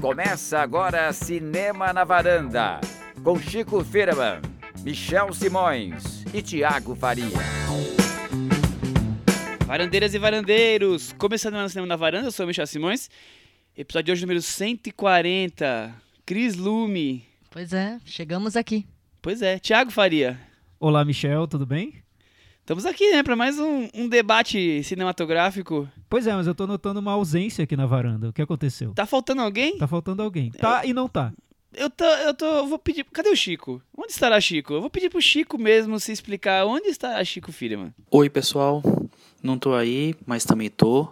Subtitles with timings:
[0.00, 2.80] Começa agora Cinema na Varanda,
[3.22, 4.40] com Chico Firman,
[4.82, 7.36] Michel Simões e Tiago Faria.
[9.66, 13.10] Varandeiras e varandeiros, começando mais Cinema na Varanda, eu sou o Michel Simões.
[13.76, 15.94] Episódio de hoje número 140,
[16.24, 17.26] Cris Lume.
[17.50, 18.86] Pois é, chegamos aqui.
[19.20, 20.40] Pois é, Tiago Faria.
[20.78, 21.99] Olá, Michel, tudo bem?
[22.70, 25.88] Estamos aqui, né, para mais um, um debate cinematográfico.
[26.08, 28.28] Pois é, mas eu tô notando uma ausência aqui na varanda.
[28.28, 28.92] O que aconteceu?
[28.94, 29.76] Tá faltando alguém?
[29.76, 30.52] Tá faltando alguém.
[30.52, 31.32] Tá e não tá.
[31.74, 33.02] Eu tô, eu tô, eu vou pedir.
[33.06, 33.82] Cadê o Chico?
[33.98, 34.72] Onde estará Chico?
[34.72, 37.92] Eu vou pedir pro Chico mesmo se explicar onde está Chico Firman.
[38.08, 38.80] Oi, pessoal.
[39.42, 41.08] Não tô aí, mas também tô.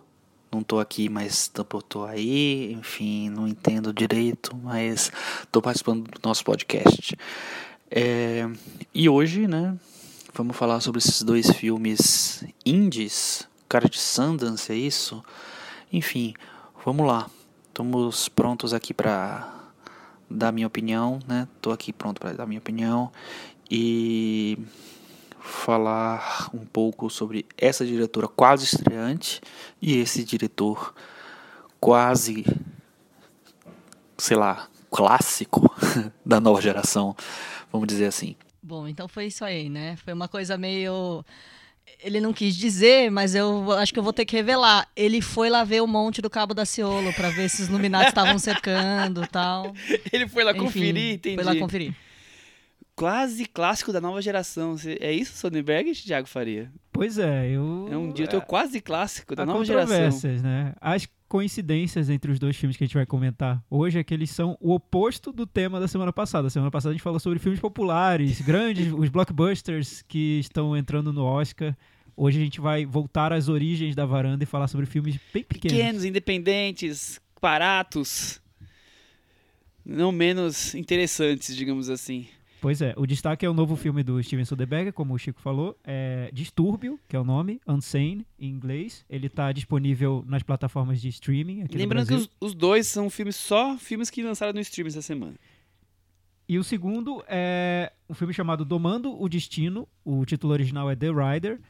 [0.52, 2.73] Não tô aqui, mas também tô aí.
[2.74, 5.10] Enfim, não entendo direito, mas
[5.51, 7.16] tô participando do nosso podcast.
[7.90, 8.48] É,
[8.95, 9.77] e hoje, né,
[10.38, 13.48] vamos falar sobre esses dois filmes indies.
[13.69, 15.20] Cara de Sundance, é isso?
[15.92, 16.33] Enfim,
[16.84, 17.29] vamos lá.
[17.66, 19.52] Estamos prontos aqui para
[20.30, 21.49] dar minha opinião, né?
[21.60, 23.10] Tô aqui pronto para dar minha opinião
[23.68, 24.57] e
[25.40, 29.40] falar um pouco sobre essa diretora quase estreante
[29.82, 30.95] e esse diretor
[31.80, 32.46] quase,
[34.16, 35.68] sei lá, clássico
[36.24, 37.16] da nova geração,
[37.73, 38.37] vamos dizer assim.
[38.62, 39.96] Bom, então foi isso aí, né?
[40.04, 41.24] Foi uma coisa meio.
[42.02, 44.88] Ele não quis dizer, mas eu acho que eu vou ter que revelar.
[44.95, 48.09] Ele foi lá ver o monte do Cabo da Ciolo para ver se os Illuminati
[48.09, 49.74] estavam cercando tal.
[50.12, 51.34] Ele foi lá Enfim, conferir, entendi.
[51.37, 51.95] Foi lá conferir.
[52.99, 54.74] Quase clássico da nova geração.
[54.99, 56.68] É isso, Sonnenberg, Tiago Faria?
[56.93, 57.88] Pois é, eu.
[57.93, 60.10] É um diretor quase clássico da Há nova geração.
[60.43, 60.74] né?
[60.80, 64.31] As coincidências entre os dois filmes que a gente vai comentar hoje é que eles
[64.31, 66.50] são o oposto do tema da semana passada.
[66.50, 71.22] Semana passada a gente falou sobre filmes populares, grandes, os blockbusters que estão entrando no
[71.22, 71.77] Oscar.
[72.16, 75.77] Hoje a gente vai voltar às origens da varanda e falar sobre filmes bem pequenos.
[75.77, 78.41] Pequenos, independentes, baratos.
[79.87, 82.27] Não menos interessantes, digamos assim.
[82.60, 85.78] Pois é, o destaque é o novo filme do Steven Soderbergh, como o Chico falou,
[85.84, 89.05] é Distúrbio, que é o nome, Unsane em inglês.
[89.09, 93.78] Ele está disponível nas plataformas de streaming Lembrando que os, os dois são filmes só
[93.78, 95.34] filmes que lançaram no stream essa semana.
[96.49, 99.87] E o segundo é um filme chamado Domando o Destino.
[100.03, 101.60] O título original é The Rider.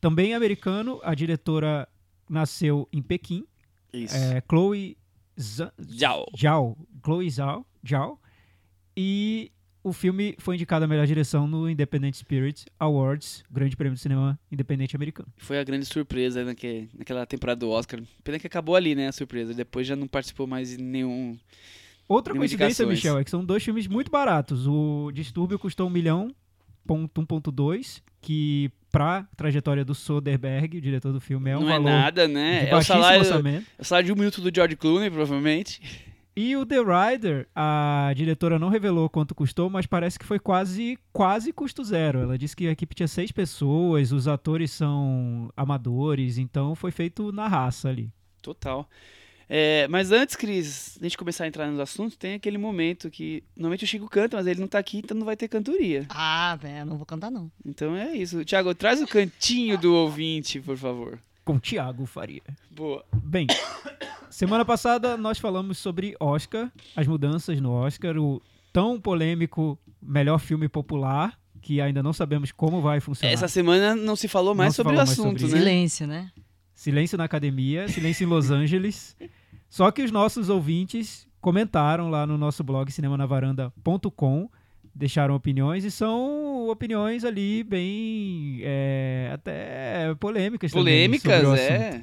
[0.00, 1.88] Também americano, a diretora
[2.28, 3.44] nasceu em Pequim.
[3.92, 4.16] Isso.
[4.16, 4.96] É Chloe
[5.38, 6.26] Zhao.
[6.38, 6.78] Zhao.
[7.04, 7.66] Chloe Zhao.
[7.86, 8.20] Zhao.
[8.96, 9.50] E
[9.82, 14.38] o filme foi indicado a melhor direção no Independent Spirit Awards, Grande Prêmio de Cinema
[14.50, 15.28] Independente Americano.
[15.38, 18.00] Foi a grande surpresa naque, naquela temporada do Oscar.
[18.22, 19.54] Pena que acabou ali, né, a surpresa.
[19.54, 21.38] Depois já não participou mais de nenhum...
[22.06, 22.84] Outra coincidência.
[22.84, 24.66] Michel, é que são dois filmes muito baratos.
[24.66, 26.34] O Distúrbio custou um milhão,
[26.84, 31.78] ponto 1.2, que pra trajetória do Soderbergh, o diretor do filme, é um não é
[31.78, 32.68] nada, né?
[32.68, 33.66] É o salário, orçamento.
[33.78, 35.80] é o salário de um minuto do George Clooney, provavelmente.
[36.42, 40.98] E o The Rider, a diretora não revelou quanto custou, mas parece que foi quase,
[41.12, 42.20] quase custo zero.
[42.20, 47.30] Ela disse que a equipe tinha seis pessoas, os atores são amadores, então foi feito
[47.30, 48.10] na raça ali.
[48.40, 48.88] Total.
[49.50, 53.44] É, mas antes, Cris, a gente começar a entrar nos assuntos, tem aquele momento que
[53.54, 56.06] normalmente o Chico canta, mas ele não tá aqui, então não vai ter cantoria.
[56.08, 57.52] Ah, velho, não vou cantar não.
[57.66, 58.42] Então é isso.
[58.46, 61.18] Tiago, traz o cantinho do ouvinte, por favor.
[61.44, 62.42] Com Tiago Faria.
[62.70, 63.04] Boa.
[63.22, 63.46] Bem,
[64.30, 68.40] semana passada nós falamos sobre Oscar, as mudanças no Oscar, o
[68.72, 73.32] tão polêmico melhor filme popular, que ainda não sabemos como vai funcionar.
[73.32, 75.58] Essa semana não se falou mais se sobre o falou mais assunto, sobre né?
[75.60, 76.30] Silêncio, né?
[76.74, 79.16] Silêncio na academia, silêncio em Los Angeles.
[79.68, 84.50] Só que os nossos ouvintes comentaram lá no nosso blog cinemanavaranda.com,
[84.94, 90.72] deixaram opiniões e são opiniões ali bem é, até polêmicas.
[90.72, 92.02] Polêmicas, o é.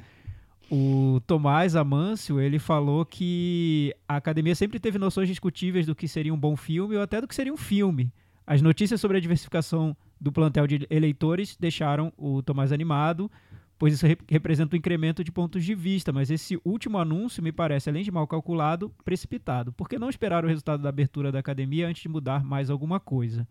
[0.70, 6.32] O Tomás Amâncio, ele falou que a academia sempre teve noções discutíveis do que seria
[6.32, 8.12] um bom filme ou até do que seria um filme.
[8.46, 13.30] As notícias sobre a diversificação do plantel de eleitores deixaram o Tomás animado,
[13.78, 17.52] pois isso re- representa um incremento de pontos de vista, mas esse último anúncio me
[17.52, 19.72] parece, além de mal calculado, precipitado.
[19.72, 22.98] Por que não esperar o resultado da abertura da academia antes de mudar mais alguma
[22.98, 23.46] coisa?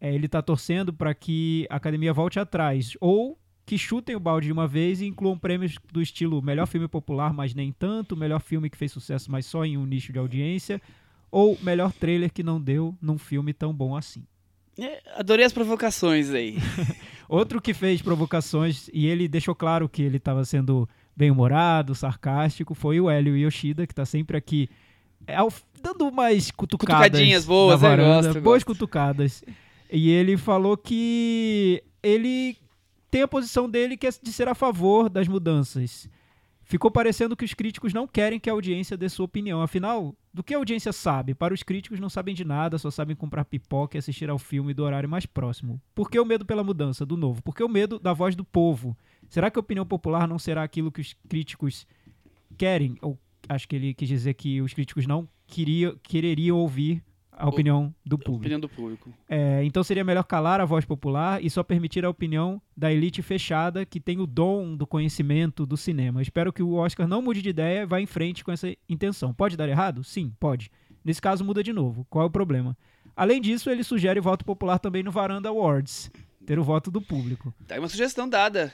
[0.00, 4.46] É, ele está torcendo para que a academia volte atrás, ou que chutem o balde
[4.48, 8.40] de uma vez e incluam prêmios do estilo melhor filme popular, mas nem tanto, melhor
[8.40, 10.82] filme que fez sucesso, mas só em um nicho de audiência,
[11.30, 14.26] ou melhor trailer que não deu num filme tão bom assim.
[14.78, 16.58] É, Adorei as provocações aí.
[17.28, 23.00] Outro que fez provocações e ele deixou claro que ele estava sendo bem-humorado, sarcástico, foi
[23.00, 24.68] o Hélio Yoshida, que está sempre aqui
[25.26, 28.66] é, ao- dando umas cutucadas Cutucadinhas boas, na eu varanda, gosto, boas gosto.
[28.66, 29.44] cutucadas.
[29.90, 32.56] E ele falou que ele
[33.10, 36.08] tem a posição dele que é de ser a favor das mudanças.
[36.64, 39.60] Ficou parecendo que os críticos não querem que a audiência dê sua opinião.
[39.60, 41.34] Afinal, do que a audiência sabe?
[41.34, 44.72] Para os críticos não sabem de nada, só sabem comprar pipoca e assistir ao filme
[44.72, 45.80] do horário mais próximo.
[45.94, 47.42] Por que o medo pela mudança, do novo?
[47.42, 48.96] Por que o medo da voz do povo?
[49.28, 51.86] Será que a opinião popular não será aquilo que os críticos
[52.56, 52.96] querem?
[53.02, 57.02] Ou acho que ele quis dizer que os críticos não queria, quereriam ouvir
[57.36, 58.42] a opinião do público.
[58.42, 59.12] Opinião do público.
[59.28, 63.22] É, então seria melhor calar a voz popular e só permitir a opinião da elite
[63.22, 66.22] fechada que tem o dom do conhecimento do cinema.
[66.22, 69.34] Espero que o Oscar não mude de ideia e vá em frente com essa intenção.
[69.34, 70.04] Pode dar errado?
[70.04, 70.70] Sim, pode.
[71.04, 72.06] Nesse caso muda de novo.
[72.08, 72.76] Qual é o problema?
[73.16, 76.10] Além disso, ele sugere voto popular também no Varanda Awards.
[76.46, 77.54] Ter o voto do público.
[77.66, 78.72] Tá aí uma sugestão dada.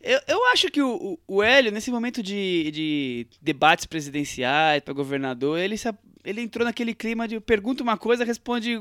[0.00, 4.94] Eu, eu acho que o, o, o Hélio, nesse momento de, de debates presidenciais para
[4.94, 5.88] governador, ele, se,
[6.28, 8.80] ele entrou naquele clima de pergunta uma coisa, responde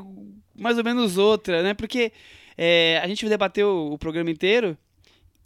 [0.58, 1.74] mais ou menos outra, né?
[1.74, 2.12] Porque
[2.58, 4.78] é, a gente debateu o programa inteiro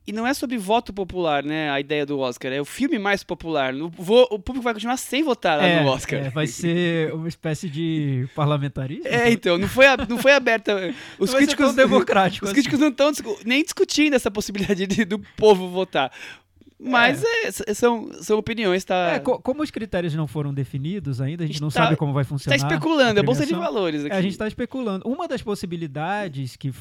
[0.07, 1.69] e não é sobre voto popular, né?
[1.69, 2.51] A ideia do Oscar.
[2.51, 3.71] É o filme mais popular.
[3.75, 6.19] O, o público vai continuar sem votar lá É, no Oscar.
[6.25, 9.05] é, vai ser uma espécie de parlamentarismo.
[9.07, 10.91] É, então, não foi, a- não foi aberta.
[11.19, 12.61] Os críticos tão democrático Os assim.
[12.61, 13.11] críticos não estão
[13.45, 16.11] nem discutindo essa possibilidade de- do povo votar.
[16.83, 19.13] Mas é, s- são, são opiniões, tá?
[19.13, 21.83] É, co- como os critérios não foram definidos ainda, a gente A gente não tá-
[21.83, 22.55] sabe como vai funcionar.
[22.55, 24.13] especulando, a é bolsa de valores aqui.
[24.15, 25.07] É, a gente está especulando.
[25.07, 26.71] Uma das possibilidades que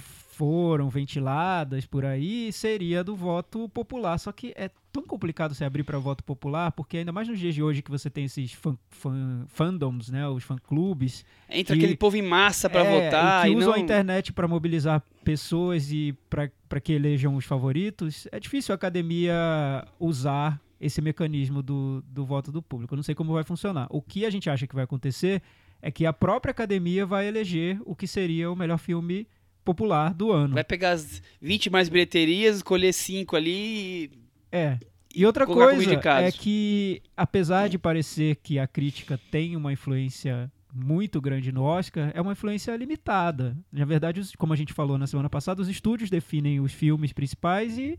[0.45, 4.17] foram ventiladas por aí seria do voto popular.
[4.19, 7.55] Só que é tão complicado você abrir para voto popular, porque ainda mais nos dias
[7.55, 11.95] de hoje que você tem esses fan, fan- fandoms, né, os fã-clubes, Entra que- aquele
[11.95, 13.77] povo em massa pra é, votar e e, que usam não...
[13.77, 18.27] a internet para mobilizar pessoas e para que elejam os favoritos.
[18.33, 22.95] É difícil a academia usar esse mecanismo do, do voto do público.
[22.95, 23.87] Eu não sei como vai funcionar.
[23.91, 25.43] O que a gente acha que vai acontecer
[25.83, 29.29] é que a própria academia vai eleger o que seria o melhor filme
[29.65, 30.55] popular do ano.
[30.55, 34.11] Vai pegar as 20 mais bilheterias, escolher 5 ali e...
[34.53, 34.79] É.
[35.15, 41.21] E outra coisa é que, apesar de parecer que a crítica tem uma influência muito
[41.21, 43.57] grande no Oscar, é uma influência limitada.
[43.73, 47.77] Na verdade, como a gente falou na semana passada, os estúdios definem os filmes principais
[47.77, 47.99] e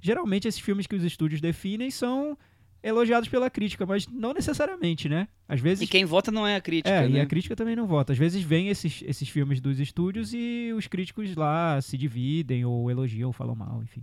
[0.00, 2.36] geralmente esses filmes que os estúdios definem são
[2.82, 5.28] elogiados pela crítica, mas não necessariamente, né?
[5.48, 7.18] Às vezes E quem vota não é a crítica, é, né?
[7.18, 8.12] e a crítica também não vota.
[8.12, 12.90] Às vezes vem esses, esses filmes dos estúdios e os críticos lá se dividem ou
[12.90, 14.02] elogiam ou falam mal, enfim.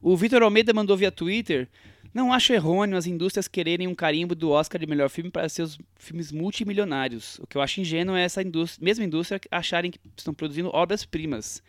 [0.00, 1.68] O Vitor Almeida mandou via Twitter.
[2.12, 5.78] Não acho errôneo as indústrias quererem um carimbo do Oscar de melhor filme para seus
[5.96, 7.38] filmes multimilionários.
[7.38, 11.62] O que eu acho ingênuo é essa indústria, mesma indústria acharem que estão produzindo obras-primas.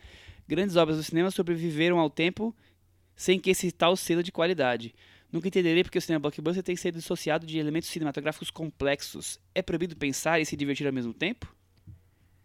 [0.47, 2.53] Grandes obras do cinema sobreviveram ao tempo
[3.15, 4.93] sem que esse tal selo de qualidade.
[5.33, 9.39] Nunca entenderei porque o cinema blockbuster tem que ser dissociado de elementos cinematográficos complexos.
[9.55, 11.51] É proibido pensar e se divertir ao mesmo tempo?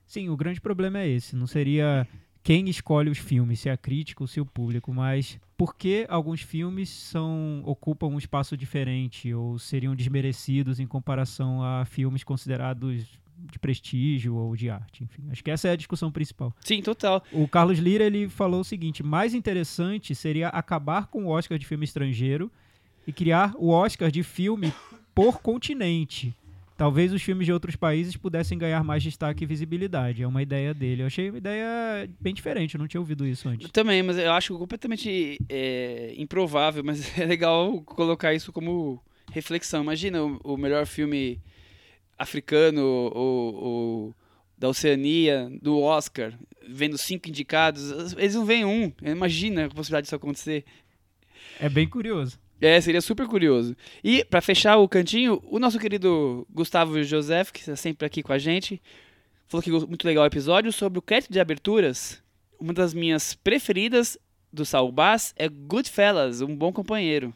[0.06, 1.36] Sim, o grande problema é esse.
[1.36, 2.08] Não seria
[2.42, 5.76] quem escolhe os filmes, se é a crítica ou se é o público, mas por
[5.76, 12.24] que alguns filmes são ocupam um espaço diferente ou seriam desmerecidos em comparação a filmes
[12.24, 13.04] considerados
[13.36, 15.24] de prestígio ou de arte, enfim.
[15.30, 16.54] Acho que essa é a discussão principal.
[16.64, 17.22] Sim, total.
[17.30, 21.66] O Carlos Lira ele falou o seguinte: mais interessante seria acabar com o Oscar de
[21.66, 22.50] filme estrangeiro
[23.08, 24.70] e criar o Oscar de filme
[25.14, 26.34] por continente.
[26.76, 30.22] Talvez os filmes de outros países pudessem ganhar mais destaque e visibilidade.
[30.22, 31.00] É uma ideia dele.
[31.00, 31.66] Eu achei uma ideia
[32.20, 33.64] bem diferente, eu não tinha ouvido isso antes.
[33.64, 39.02] Eu também, mas eu acho completamente é, improvável, mas é legal colocar isso como
[39.32, 39.82] reflexão.
[39.82, 41.40] Imagina o, o melhor filme
[42.18, 44.14] africano ou, ou
[44.58, 48.92] da Oceania, do Oscar, vendo cinco indicados, eles não veem um.
[49.02, 50.62] Imagina a possibilidade disso acontecer.
[51.58, 52.38] É bem curioso.
[52.60, 53.76] É, seria super curioso.
[54.02, 58.32] E, pra fechar o cantinho, o nosso querido Gustavo Joseph, que está sempre aqui com
[58.32, 58.82] a gente,
[59.46, 62.22] falou que muito legal o episódio sobre o crédito de aberturas.
[62.58, 64.18] Uma das minhas preferidas
[64.52, 67.32] do Saul Bass é Goodfellas, um bom companheiro.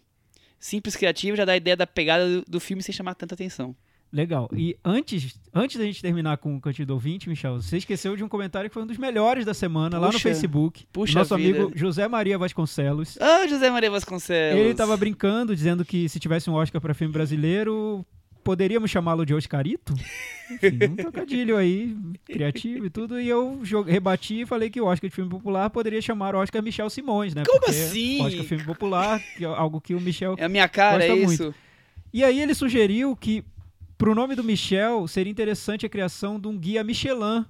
[0.58, 3.76] Simples, criativo, já dá a ideia da pegada do, do filme sem chamar tanta atenção.
[4.12, 4.50] Legal.
[4.52, 8.22] E antes, antes da gente terminar com o Cantinho do Ouvinte, Michel, você esqueceu de
[8.22, 10.86] um comentário que foi um dos melhores da semana lá no Puxa, Facebook.
[10.92, 11.62] puxa Nosso vida.
[11.62, 13.16] amigo José Maria Vasconcelos.
[13.18, 14.60] Ah, José Maria Vasconcelos.
[14.60, 18.04] Ele tava brincando, dizendo que se tivesse um Oscar para filme brasileiro,
[18.44, 19.94] poderíamos chamá-lo de Oscarito?
[20.50, 23.18] Enfim, um trocadilho aí, criativo e tudo.
[23.18, 26.62] E eu rebati e falei que o Oscar de filme popular poderia chamar o Oscar
[26.62, 27.44] Michel Simões, né?
[27.46, 28.20] Como Porque assim?
[28.20, 30.34] Oscar filme popular, que é algo que o Michel...
[30.36, 31.32] É a minha cara, Gosta é muito.
[31.32, 31.54] isso?
[32.12, 33.42] E aí ele sugeriu que
[34.02, 37.46] pro nome do Michel seria interessante a criação de um guia Michelin,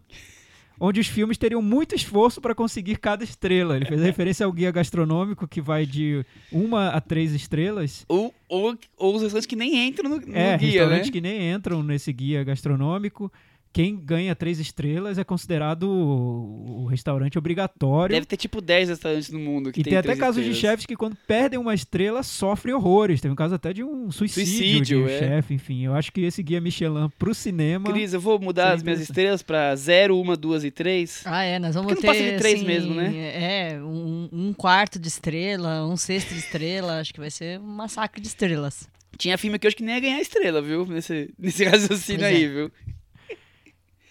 [0.79, 3.75] onde os filmes teriam muito esforço para conseguir cada estrela.
[3.75, 8.05] Ele fez referência ao guia gastronômico que vai de uma a três estrelas.
[8.07, 10.73] Ou, ou, ou os restaurantes que nem entram no, no É, guia, né?
[10.73, 13.33] restaurantes que nem entram nesse guia gastronômico,
[13.73, 18.15] quem ganha três estrelas é considerado o, restaurante obrigatório.
[18.15, 20.73] Deve ter tipo 10 restaurantes no mundo que e tem tem até casos de estrelas.
[20.73, 23.21] chefes que quando perdem uma estrela sofrem horrores.
[23.21, 25.19] Teve um caso até de um suicídio, Suicídio, de um é.
[25.19, 25.85] chefe, enfim.
[25.87, 27.91] Eu acho que esse guia Michelin pro cinema.
[27.91, 31.23] Cris, eu vou mudar as minhas estrelas pra 0, 1, 2 e 3.
[31.25, 32.09] Ah, é, nós vamos Porque ter.
[32.09, 33.13] não passa de três assim, mesmo, né?
[33.15, 37.01] É, um, um quarto de estrela, um sexto de estrela.
[37.01, 38.87] Acho que vai ser um massacre de estrelas.
[39.17, 40.87] Tinha filme que eu acho que nem ia ganhar estrela, viu?
[40.87, 42.37] Nesse, nesse raciocínio Pois é.
[42.37, 42.71] aí, viu?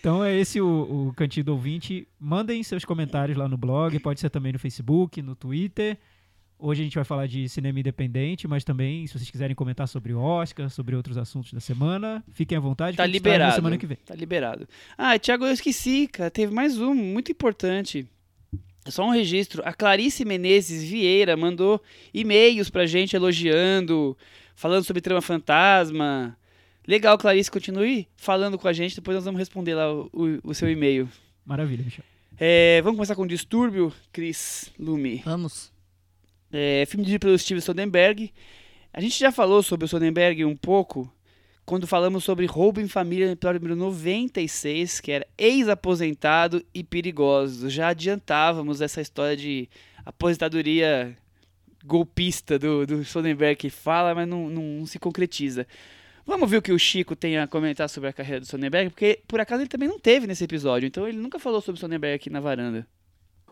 [0.01, 2.07] Então é esse o, o Cantinho do Ouvinte.
[2.19, 5.95] Mandem seus comentários lá no blog, pode ser também no Facebook, no Twitter.
[6.57, 10.11] Hoje a gente vai falar de cinema independente, mas também, se vocês quiserem comentar sobre
[10.11, 12.97] o Oscar, sobre outros assuntos da semana, fiquem à vontade.
[12.97, 13.53] Tá na liberado.
[13.53, 13.97] semana que vem.
[14.03, 14.67] Tá liberado.
[14.97, 16.31] Ah, Thiago, eu esqueci, cara.
[16.31, 18.07] Teve mais um, muito importante.
[18.87, 19.61] Só um registro.
[19.63, 21.79] A Clarice Menezes Vieira mandou
[22.11, 24.17] e-mails pra gente elogiando,
[24.55, 26.35] falando sobre trama fantasma.
[26.87, 30.53] Legal, Clarice, continue falando com a gente, depois nós vamos responder lá o, o- o
[30.53, 31.07] seu e-mail.
[31.45, 32.03] Maravilha, Michel.
[32.39, 35.21] É, vamos começar com o Distúrbio, Cris Lume.
[35.23, 35.71] Vamos.
[36.51, 38.31] É, filme dirigido pelo Steven Soderbergh.
[38.91, 41.11] A gente já falou sobre o Soderbergh um pouco
[41.65, 47.69] quando falamos sobre Roubo em Família no episódio número 96, que era ex-aposentado e perigoso.
[47.69, 49.69] Já adiantávamos essa história de
[50.03, 51.15] aposentadoria
[51.85, 55.65] golpista do, do Soderbergh que fala, mas não, não- não se concretiza.
[56.25, 59.21] Vamos ver o que o Chico tem a comentar sobre a carreira do Soderbergh, porque
[59.27, 62.15] por acaso ele também não teve nesse episódio, então ele nunca falou sobre o Soderbergh
[62.15, 62.87] aqui na varanda.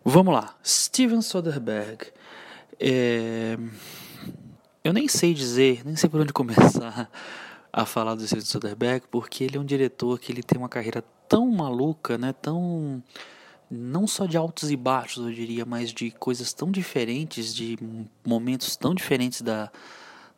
[0.03, 0.57] Vamos lá.
[0.63, 2.07] Steven Soderbergh.
[2.79, 3.57] É,
[4.83, 7.09] Eu nem sei dizer, nem sei por onde começar
[7.71, 11.03] a falar do Steven Soderbergh, porque ele é um diretor que ele tem uma carreira
[11.27, 12.33] tão maluca, né?
[12.33, 13.03] Tão
[13.69, 17.77] não só de altos e baixos, eu diria, mas de coisas tão diferentes, de
[18.25, 19.71] momentos tão diferentes da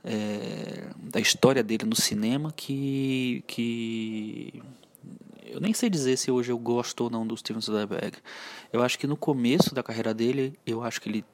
[0.03, 4.61] é, da história dele no cinema que que
[5.45, 8.17] eu nem sei dizer se hoje eu gosto ou não do Steven Soderbergh.
[8.71, 11.25] Eu acho que no começo da carreira dele, eu acho que ele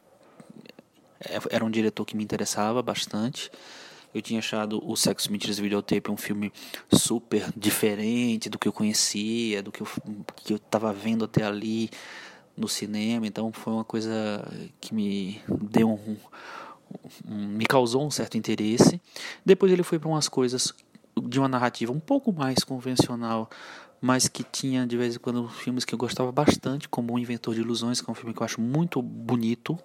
[1.19, 3.51] é- era um diretor que me interessava bastante.
[4.13, 6.51] Eu tinha achado o Sexo, Mentiras e Videotape um filme
[6.91, 9.87] super diferente do que eu conhecia, do que eu,
[10.35, 11.89] que eu tava vendo até ali
[12.55, 13.27] no cinema.
[13.27, 14.43] Então foi uma coisa
[14.81, 16.17] que me deu um, um-
[17.25, 19.01] me causou um certo interesse.
[19.45, 20.73] Depois ele foi para umas coisas
[21.21, 23.49] de uma narrativa um pouco mais convencional,
[23.99, 27.55] mas que tinha de vez em quando filmes que eu gostava bastante, como O Inventor
[27.55, 29.77] de Ilusões, que é um filme que eu acho muito bonito,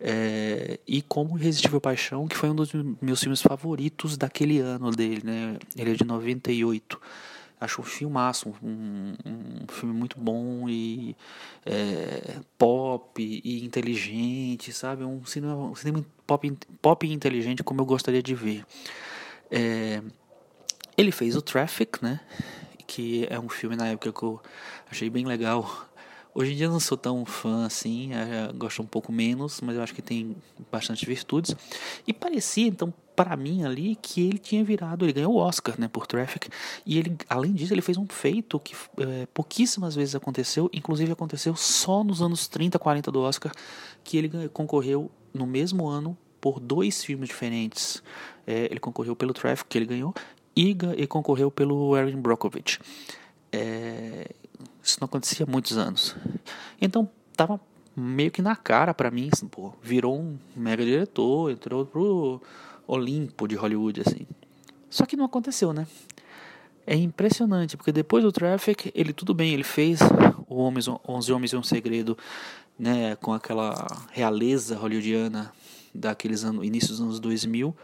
[0.00, 5.22] é, e como Irresistível Paixão, que foi um dos meus filmes favoritos daquele ano dele,
[5.24, 5.56] né?
[5.76, 7.00] Ele é de 98.
[7.64, 11.16] Acho um filmaço, um, um filme muito bom e
[11.64, 15.04] é, pop e inteligente, sabe?
[15.04, 18.64] Um cinema, um cinema pop, pop e inteligente como eu gostaria de ver.
[19.50, 20.02] É,
[20.96, 22.20] ele fez o Traffic, né?
[22.86, 24.40] Que é um filme na época que eu
[24.90, 25.88] achei bem legal.
[26.34, 28.10] Hoje em dia eu não sou tão fã assim,
[28.56, 30.36] gosto um pouco menos, mas eu acho que tem
[30.70, 31.54] bastante virtudes.
[32.06, 35.88] E parecia, então, para mim ali, que ele tinha virado, ele ganhou o Oscar, né,
[35.88, 36.48] por Traffic.
[36.84, 41.54] E ele, além disso, ele fez um feito que eh, pouquíssimas vezes aconteceu, inclusive aconteceu
[41.54, 43.52] só nos anos 30, 40 do Oscar,
[44.02, 48.02] que ele concorreu no mesmo ano por dois filmes diferentes.
[48.46, 50.14] Eh, ele concorreu pelo Traffic, que ele ganhou,
[50.56, 52.80] e, e concorreu pelo Erin Brockovich.
[53.52, 54.30] É,
[54.82, 56.16] isso não acontecia há muitos anos.
[56.80, 57.60] Então, tava
[57.96, 62.42] meio que na cara pra mim, assim, pô, virou um mega diretor, entrou pro
[62.86, 64.26] Olimpo de Hollywood, assim.
[64.90, 65.86] Só que não aconteceu, né?
[66.86, 70.00] É impressionante, porque depois do Traffic, ele tudo bem, ele fez
[70.46, 72.16] o Homens, 11 Homens e um Segredo,
[72.78, 75.50] né, com aquela realeza hollywoodiana
[75.94, 77.74] daqueles anos, início dos anos 2000.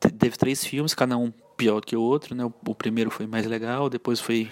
[0.00, 2.44] Te- Teve três filmes, cada um pior que o outro, né?
[2.44, 4.50] O, o primeiro foi mais legal, depois foi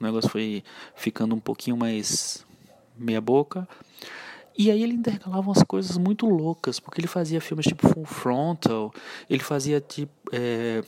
[0.00, 0.64] o negócio foi
[0.96, 2.44] ficando um pouquinho mais
[2.96, 3.68] meia boca.
[4.56, 8.92] E aí ele intercalava umas coisas muito loucas, porque ele fazia filmes tipo Full Frontal,
[9.28, 10.12] ele fazia tipo.
[10.32, 10.82] é,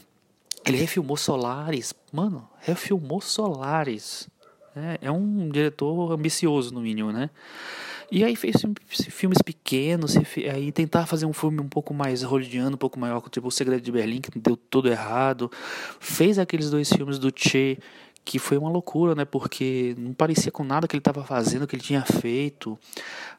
[0.67, 1.95] ele refilmou Solares.
[2.13, 4.29] Mano, refilmou Solares.
[4.77, 7.31] É, é um diretor ambicioso, no mínimo, né?
[8.11, 10.15] E aí fez filme- filmes pequenos,
[10.53, 13.83] aí tentar fazer um filme um pouco mais hollywoodiano, um pouco maior, tipo O Segredo
[13.83, 15.51] de Berlim, que deu tudo errado.
[16.01, 17.79] Fez aqueles dois filmes do Che,
[18.25, 19.25] que foi uma loucura, né?
[19.25, 22.79] Porque não parecia com nada que ele estava fazendo, que ele tinha feito.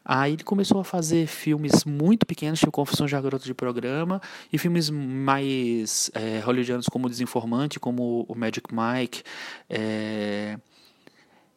[0.04, 4.22] Aí ele começou a fazer filmes muito pequenos, tipo Confissões de uma Garota de Programa,
[4.52, 9.22] e filmes mais é, hollywoodianos como Desinformante, como o Magic Mike.
[9.68, 10.56] é,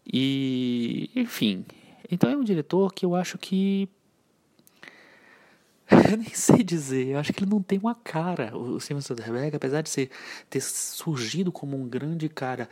[0.05, 1.65] E, enfim.
[2.11, 3.87] Então é um diretor que eu acho que.
[6.11, 8.55] Eu nem sei dizer, eu acho que ele não tem uma cara.
[8.55, 10.11] O Steven Soderbergh, apesar de ser,
[10.47, 12.69] ter surgido como um grande cara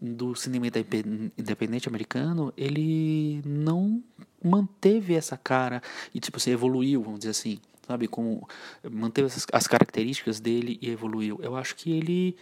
[0.00, 4.02] do cinema indepen- independente americano, ele não
[4.42, 5.82] manteve essa cara
[6.14, 8.48] e tipo assim, evoluiu, vamos dizer assim, sabe, como
[8.90, 11.38] manteve essas, as características dele e evoluiu.
[11.42, 12.36] Eu acho que ele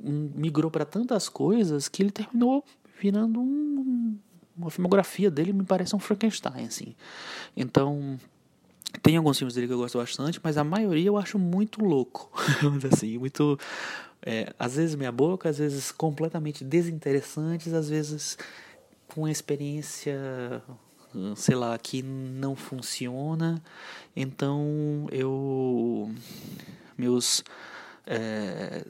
[0.00, 2.64] hum, migrou para tantas coisas que ele terminou
[3.00, 4.18] virando um,
[4.56, 6.94] uma filmografia dele me parece um Frankenstein assim.
[7.56, 8.18] Então,
[9.02, 12.30] tem alguns filmes dele que eu gosto bastante, mas a maioria eu acho muito louco.
[12.92, 13.58] Assim, muito.
[14.24, 18.38] é, às vezes meia boca, às vezes completamente desinteressantes, às vezes
[19.08, 20.62] com experiência,
[21.36, 23.62] sei lá, que não funciona.
[24.14, 26.10] Então eu.
[26.96, 27.44] Meus.
[28.06, 28.84] é,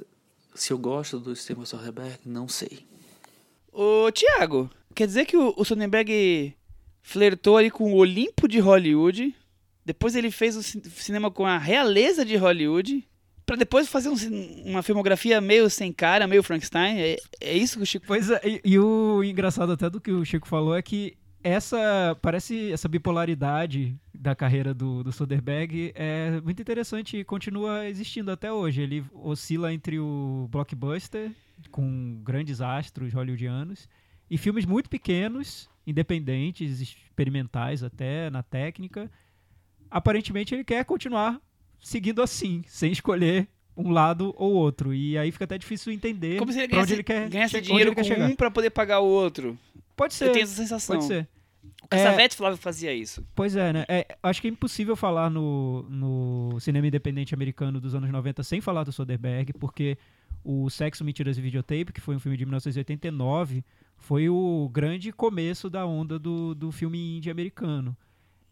[0.55, 2.87] se eu gosto do Steven Soderbergh, não sei.
[3.73, 6.57] Ô, Thiago, quer dizer que o, o Sonnenberg
[7.03, 9.35] flertou ali com o Olimpo de Hollywood,
[9.87, 13.02] depois ele fez o ci- cinema com a realeza de Hollywood,
[13.47, 14.16] pra depois fazer um
[14.66, 16.99] uma filmografia meio sem cara, meio Frankenstein?
[16.99, 18.05] É, é isso que o Chico...
[18.07, 22.19] Pois é, e, e o engraçado até do que o Chico falou é que essa
[22.21, 28.52] parece essa bipolaridade da carreira do, do Soderbergh é muito interessante e continua existindo até
[28.52, 28.83] hoje.
[28.83, 31.31] Ele oscila entre o blockbuster
[31.71, 33.88] com grandes astros hollywoodianos
[34.28, 39.09] e filmes muito pequenos, independentes, experimentais até na técnica.
[39.90, 41.40] Aparentemente ele quer continuar
[41.81, 44.95] seguindo assim, sem escolher um lado ou outro.
[44.95, 47.61] E aí fica até difícil entender Como se ele pra onde ganhasse, ele quer, ganhasse
[47.61, 48.28] dinheiro com chegar.
[48.28, 49.59] um pra poder pagar o outro.
[49.95, 50.28] Pode ser.
[50.28, 50.97] Eu tenho essa sensação.
[50.97, 51.28] Pode ser.
[51.83, 53.25] O Cassavetes falava que fazia isso.
[53.35, 53.85] Pois é, né?
[53.88, 58.61] É, acho que é impossível falar no, no cinema independente americano dos anos 90 sem
[58.61, 59.97] falar do Soderbergh, porque
[60.43, 63.64] o Sexo, Mentiras e Videotape, que foi um filme de 1989,
[63.99, 67.97] foi o grande começo da onda do, do filme indie americano.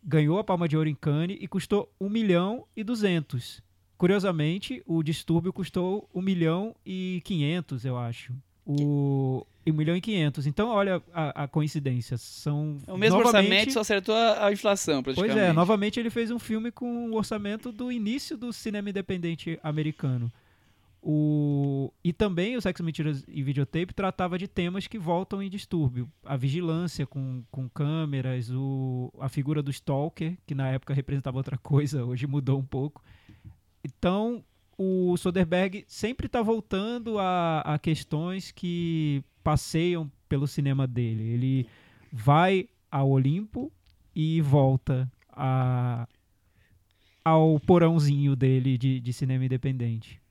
[0.05, 3.63] Ganhou a Palma de Ouro em Cannes e custou 1 milhão e 200.
[3.97, 8.33] Curiosamente, o Distúrbio custou 1 milhão e 500, eu acho.
[8.67, 10.47] O 1 milhão e 500.
[10.47, 12.19] Então, olha a, a coincidência.
[12.19, 15.51] São O mesmo novamente- orçamento só acertou a, a inflação, Pois praticamente.
[15.51, 20.31] é, novamente ele fez um filme com o orçamento do início do cinema independente americano.
[21.07, 21.93] O...
[22.03, 26.11] E também o Sexo, Mentiras e Videotape tratava de temas que voltam em distúrbio.
[26.25, 29.13] A vigilância com, com câmeras, o...
[29.21, 33.05] a figura do stalker, que na época representava outra coisa, hoje mudou um pouco.
[33.85, 34.43] Então,
[34.79, 41.23] o Soderbergh sempre está voltando a, a questões que passeiam pelo cinema dele.
[41.23, 41.69] Ele
[42.11, 43.71] vai ao Olimpo
[44.17, 46.09] e volta a,
[47.23, 50.24] ao porãozinho dele de, de cinema independente.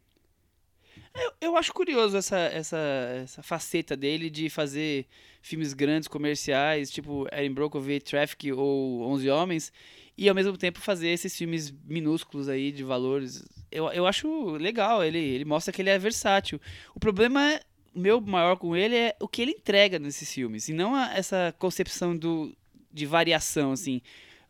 [1.16, 2.78] Eu, eu acho curioso essa, essa,
[3.24, 5.06] essa faceta dele de fazer
[5.42, 9.72] filmes grandes, comerciais, tipo Erin Brockovich, Traffic ou Onze Homens,
[10.18, 13.44] e ao mesmo tempo fazer esses filmes minúsculos aí de valores.
[13.72, 16.60] Eu, eu acho legal, ele, ele mostra que ele é versátil.
[16.96, 17.62] O problema é,
[17.94, 21.54] meu maior com ele é o que ele entrega nesses filmes, e não a- essa
[21.60, 22.56] concepção do,
[22.92, 24.02] de variação, assim.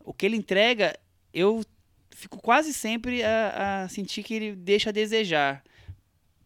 [0.03, 0.97] O que ele entrega,
[1.33, 1.61] eu
[2.11, 5.61] fico quase sempre a, a sentir que ele deixa a desejar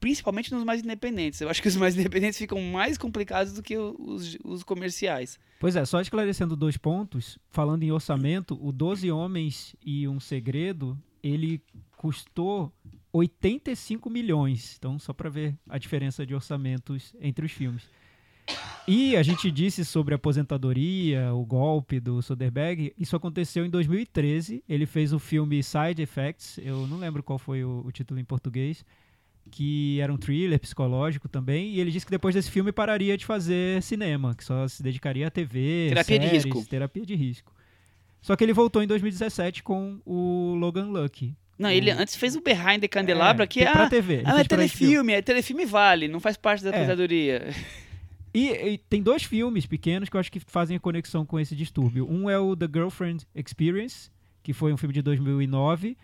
[0.08, 1.42] principalmente nos mais independentes.
[1.42, 5.38] Eu acho que os mais independentes ficam mais complicados do que os, os comerciais.
[5.60, 10.98] Pois é, só esclarecendo dois pontos, falando em orçamento, o Doze Homens e um Segredo,
[11.22, 11.62] ele
[11.98, 12.72] custou
[13.12, 14.76] 85 milhões.
[14.78, 17.84] Então, só para ver a diferença de orçamentos entre os filmes.
[18.88, 22.94] E a gente disse sobre a aposentadoria, o golpe do Soderbergh.
[22.98, 24.64] Isso aconteceu em 2013.
[24.70, 26.58] Ele fez o filme Side Effects.
[26.60, 28.86] Eu não lembro qual foi o, o título em português.
[29.52, 31.72] Que era um thriller psicológico também.
[31.74, 35.28] E ele disse que depois desse filme pararia de fazer cinema, que só se dedicaria
[35.28, 36.66] à TV, Terapia de séries, risco.
[36.66, 37.54] terapia de risco.
[38.22, 41.36] Só que ele voltou em 2017 com o Logan Lucky.
[41.58, 43.72] Não, ele antes fez o Behind the Candelabra, É, que é.
[43.72, 44.22] pra TV.
[44.26, 46.74] ah, é telefilme, é telefilme vale, não faz parte da É.
[46.74, 47.48] aposentadoria.
[48.34, 51.56] E, e tem dois filmes pequenos que eu acho que fazem a conexão com esse
[51.56, 52.08] distúrbio.
[52.08, 54.12] Um é o The Girlfriend Experience,
[54.44, 55.98] que foi um filme de 2009,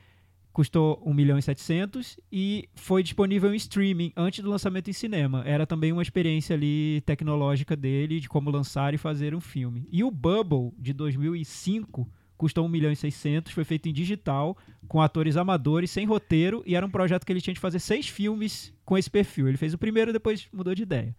[0.53, 5.41] custou 1 milhão e 700 e foi disponível em streaming antes do lançamento em cinema.
[5.45, 9.87] Era também uma experiência ali tecnológica dele de como lançar e fazer um filme.
[9.91, 14.55] E o Bubble de 2005 custou 1 milhão e 600, foi feito em digital
[14.87, 18.07] com atores amadores sem roteiro e era um projeto que ele tinha de fazer seis
[18.07, 19.47] filmes com esse perfil.
[19.47, 21.15] Ele fez o primeiro depois mudou de ideia.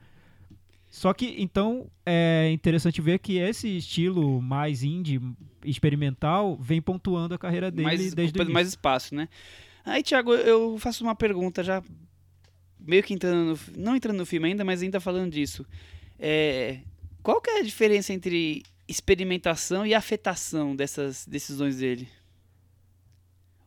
[0.94, 5.20] Só que, então, é interessante ver que esse estilo mais indie,
[5.64, 8.54] experimental, vem pontuando a carreira dele mais, desde o início.
[8.54, 9.28] mais espaço, né?
[9.84, 11.82] Aí, Thiago, eu faço uma pergunta já
[12.78, 15.66] meio que entrando no, não entrando no filme ainda, mas ainda falando disso.
[16.16, 16.78] É,
[17.24, 22.06] qual que é a diferença entre experimentação e afetação dessas decisões dele?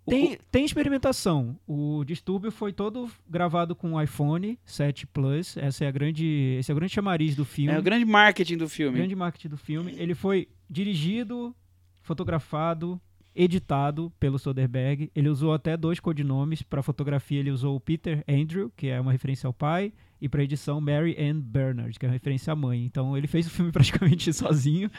[0.07, 1.59] Tem, tem experimentação.
[1.67, 5.57] O Distúrbio foi todo gravado com o iPhone 7 Plus.
[5.57, 7.73] Essa é a grande, esse é o grande chamariz do filme.
[7.73, 8.97] É o grande marketing do filme.
[8.97, 9.93] grande marketing do filme.
[9.97, 11.55] Ele foi dirigido,
[12.01, 12.99] fotografado,
[13.35, 15.11] editado pelo Soderbergh.
[15.13, 16.63] Ele usou até dois codinomes.
[16.63, 20.43] Para fotografia, ele usou o Peter Andrew, que é uma referência ao pai, e para
[20.43, 22.83] edição, Mary Ann Bernard, que é uma referência à mãe.
[22.83, 24.89] Então, ele fez o filme praticamente sozinho.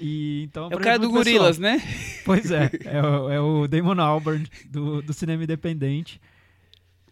[0.00, 1.80] E, então, É o cara do pessoal- Gorilas, né?
[2.24, 6.20] Pois é, é o, é o Damon Albarn do, do cinema independente.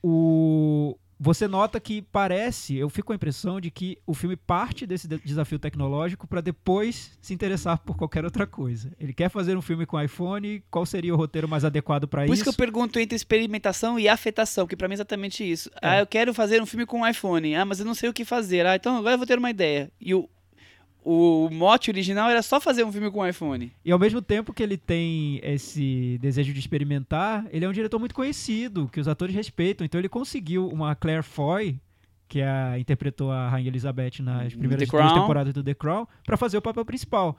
[0.02, 4.86] O, você nota que parece, eu fico com a impressão de que o filme parte
[4.86, 8.90] desse de- desafio tecnológico para depois se interessar por qualquer outra coisa.
[8.98, 12.32] Ele quer fazer um filme com iPhone, qual seria o roteiro mais adequado para Por
[12.32, 12.34] isso?
[12.34, 15.68] isso que eu pergunto entre experimentação e afetação, que pra mim é exatamente isso.
[15.82, 15.88] É.
[15.88, 17.54] Ah, eu quero fazer um filme com iPhone.
[17.54, 18.64] Ah, mas eu não sei o que fazer.
[18.64, 19.92] Ah, então agora eu vou ter uma ideia.
[20.00, 20.26] E o,
[21.04, 23.72] o mote original era só fazer um filme com um iPhone.
[23.84, 27.98] E ao mesmo tempo que ele tem esse desejo de experimentar, ele é um diretor
[27.98, 29.84] muito conhecido, que os atores respeitam.
[29.84, 31.78] Então ele conseguiu uma Claire Foy,
[32.28, 36.36] que é a, interpretou a Rainha Elizabeth nas primeiras duas temporadas do The Crown, para
[36.36, 37.36] fazer o papel principal.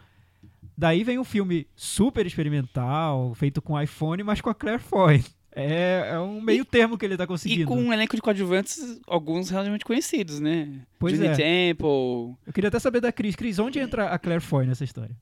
[0.78, 5.24] Daí vem um filme super experimental, feito com iPhone, mas com a Claire Foy.
[5.54, 7.62] É, é um meio termo que ele tá conseguindo.
[7.62, 10.70] E com um elenco de coadjuvantes, alguns relativamente conhecidos, né?
[10.98, 11.36] Pois Julie é.
[11.36, 12.38] Temple.
[12.48, 13.36] Eu queria até saber da Cris.
[13.36, 15.16] Cris, onde entra a Claire Foy nessa história?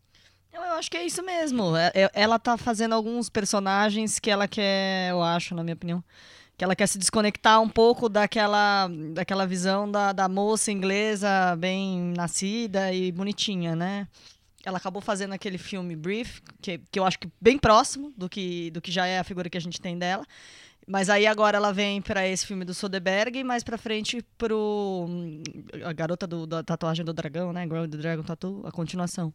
[0.53, 1.75] Eu, eu acho que é isso mesmo.
[1.75, 6.03] É- é- ela tá fazendo alguns personagens que ela quer, eu acho, na minha opinião,
[6.57, 12.13] que ela quer se desconectar um pouco daquela, daquela visão da, da moça inglesa bem
[12.15, 14.07] nascida e bonitinha, né?
[14.65, 18.69] Ela acabou fazendo aquele filme Brief, que, que eu acho que bem próximo do que,
[18.71, 20.25] do que já é a figura que a gente tem dela.
[20.87, 25.05] Mas aí agora ela vem para esse filme do Soderbergh e mais pra frente pro
[25.07, 25.43] hum,
[25.85, 27.63] a garota do, da tatuagem do dragão, né?
[27.63, 29.31] Girl the Dragon Tattoo, a continuação.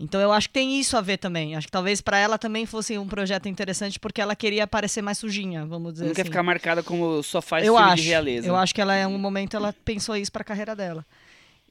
[0.00, 1.54] Então eu acho que tem isso a ver também.
[1.54, 5.18] Acho que talvez pra ela também fosse um projeto interessante porque ela queria parecer mais
[5.18, 6.30] sujinha, vamos dizer Não quer assim.
[6.30, 8.02] ficar marcada como só faz eu filme acho.
[8.02, 8.48] de realeza.
[8.48, 11.04] Eu acho que ela em um momento ela pensou isso pra carreira dela.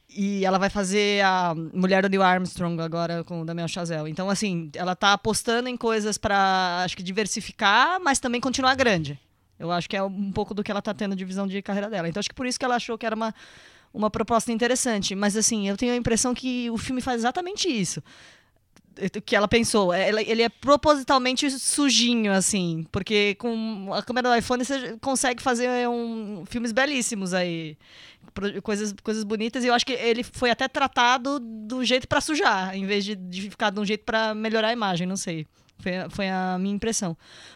[0.09, 4.09] E ela vai fazer a Mulher do Neil Armstrong agora com o Daniel Chazelle.
[4.09, 9.19] Então assim, ela tá apostando em coisas pra acho que diversificar, mas também continuar grande.
[9.59, 11.89] Eu acho que é um pouco do que ela tá tendo de visão de carreira
[11.89, 12.09] dela.
[12.09, 13.33] Então acho que por isso que ela achou que era uma
[13.91, 18.03] uma proposta interessante, mas assim, eu tenho a impressão que o filme faz exatamente isso
[19.25, 19.93] que ela pensou.
[19.93, 25.87] Ela- Ele é propositalmente sujinho, assim, porque com a câmera do iPhone você consegue fazer
[25.87, 27.77] um, filmes belíssimos aí.
[28.63, 32.75] Coisas, coisas bonitas, e eu acho que ele foi até tratado do jeito pra sujar,
[32.75, 35.45] em vez de, de ficar de um jeito pra melhorar a imagem, não sei.
[35.79, 37.15] Foi, foi a minha impressão.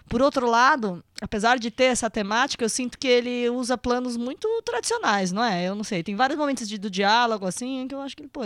[0.10, 4.48] Por outro lado, apesar de ter essa temática, eu sinto que ele usa planos muito
[4.64, 5.68] tradicionais, não é?
[5.68, 6.02] Eu não sei.
[6.04, 8.42] Tem vários momentos de, do diálogo, assim, que eu acho que, pô,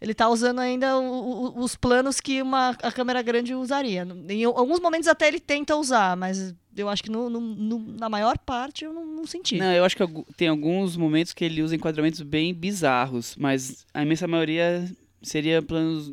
[0.00, 4.06] ele tá usando ainda o- o- os planos que uma a câmera grande usaria.
[4.28, 8.08] Em alguns momentos até ele tenta usar, mas eu acho que no, no- no- na
[8.08, 9.58] maior parte eu não, não senti.
[9.58, 10.04] Não, eu acho que
[10.36, 14.90] tem alguns momentos que ele usa enquadramentos bem bizarros, mas a imensa maioria
[15.22, 16.12] seria planos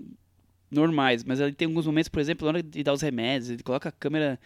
[0.71, 1.23] normais.
[1.23, 3.89] Mas ele tem alguns momentos, por exemplo, na hora de dar os remédios, ele coloca
[3.89, 4.39] a câmera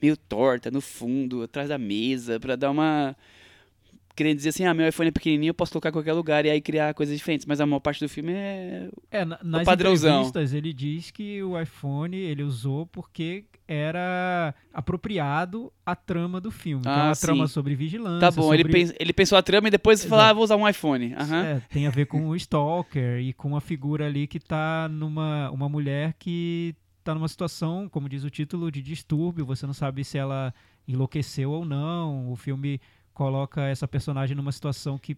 [0.00, 3.16] meio torta, no fundo, atrás da mesa, pra dar uma.
[4.14, 6.50] Querendo dizer assim, ah, meu iPhone é pequenininho, eu posso colocar em qualquer lugar e
[6.50, 7.46] aí criar coisas diferentes.
[7.46, 8.88] Mas a maior parte do filme é.
[9.10, 10.10] É, na- nas padrãozão.
[10.22, 16.80] entrevistas ele diz que o iPhone ele usou porque era apropriado à trama do filme.
[16.80, 18.20] Então, Ah, a trama sobre vigilância.
[18.20, 20.56] Tá bom, ele, sobre- pens- ele pensou a trama e depois falou, ah, vou usar
[20.56, 21.14] um iPhone.
[21.14, 21.44] Aham.
[21.44, 25.50] É, tem a ver com o stalker e com a figura ali que tá numa
[25.50, 29.46] uma mulher que tá numa situação, como diz o título, de distúrbio.
[29.46, 30.54] Você não sabe se ela
[30.86, 32.30] enlouqueceu ou não.
[32.30, 32.80] O filme
[33.12, 35.16] coloca essa personagem numa situação que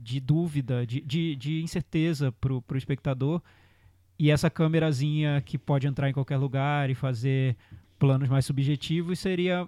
[0.00, 3.40] de dúvida, de, de, de incerteza pro, pro espectador.
[4.18, 7.56] E essa câmerazinha que pode entrar em qualquer lugar e fazer
[7.98, 9.66] planos mais subjetivos seria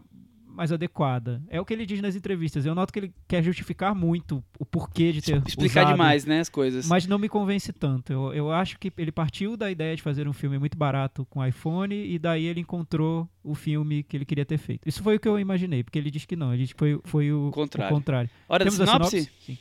[0.55, 1.43] mais adequada.
[1.49, 2.65] É o que ele diz nas entrevistas.
[2.65, 6.41] Eu noto que ele quer justificar muito o porquê de ter Explicar usado demais, né,
[6.41, 6.87] as coisas.
[6.87, 8.13] mas não me convence tanto.
[8.13, 11.45] Eu, eu acho que ele partiu da ideia de fazer um filme muito barato com
[11.45, 14.89] iPhone e daí ele encontrou o filme que ele queria ter feito.
[14.89, 16.53] Isso foi o que eu imaginei, porque ele disse que não.
[16.55, 17.93] Ele disse que foi, foi o, Contrário.
[17.93, 18.31] o contrário.
[18.49, 19.31] Hora da Temos a sinopse?
[19.41, 19.59] Sim.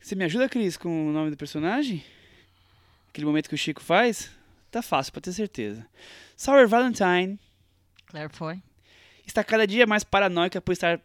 [0.00, 2.02] Você me ajuda, Cris, com o nome do personagem?
[3.08, 4.30] Aquele momento que o Chico faz?
[4.70, 5.86] Tá fácil, pra ter certeza.
[6.36, 7.38] Sour Valentine
[8.06, 8.62] Claire foi.
[9.26, 11.00] Está cada dia mais paranoica por estar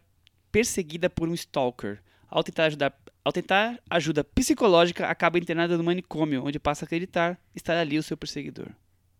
[0.50, 1.98] perseguida por um stalker.
[2.28, 7.38] Ao tentar, ajudar, ao tentar ajuda psicológica, acaba internada no manicômio, onde passa a acreditar
[7.54, 8.68] estar ali o seu perseguidor.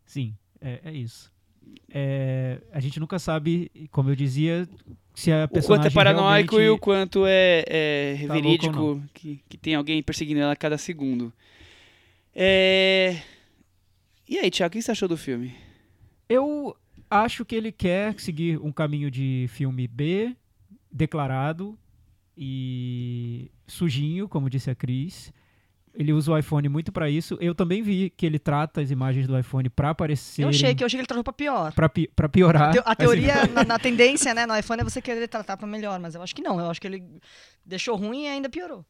[0.05, 1.31] Sim, é, é isso.
[1.89, 4.67] É, a gente nunca sabe, como eu dizia,
[5.13, 9.57] se a O quanto é paranoico e o quanto é, é Tá verídico, que, que
[9.57, 11.33] tem alguém perseguindo ela a cada segundo.
[12.33, 13.21] É...
[14.27, 15.53] E aí, Thiago, o que você achou do filme?
[16.29, 16.75] Eu,
[17.11, 20.35] acho que ele quer seguir um caminho de filme B,
[20.91, 21.77] declarado
[22.37, 25.31] e sujinho, como disse a Cris.
[25.93, 27.37] Ele usa o iPhone muito pra isso.
[27.41, 30.43] Eu também vi que ele trata as imagens do iPhone pra aparecer.
[30.43, 31.73] Eu achei que eu achei que ele tratou pra pior.
[31.73, 32.69] Pra, pi- piorar.
[32.69, 35.67] A, teo- a teoria, na, na tendência, né, no iPhone é você querer tratar pra
[35.67, 36.57] melhor, mas eu acho que não.
[36.59, 37.03] Eu acho que ele
[37.65, 38.85] deixou ruim e ainda piorou.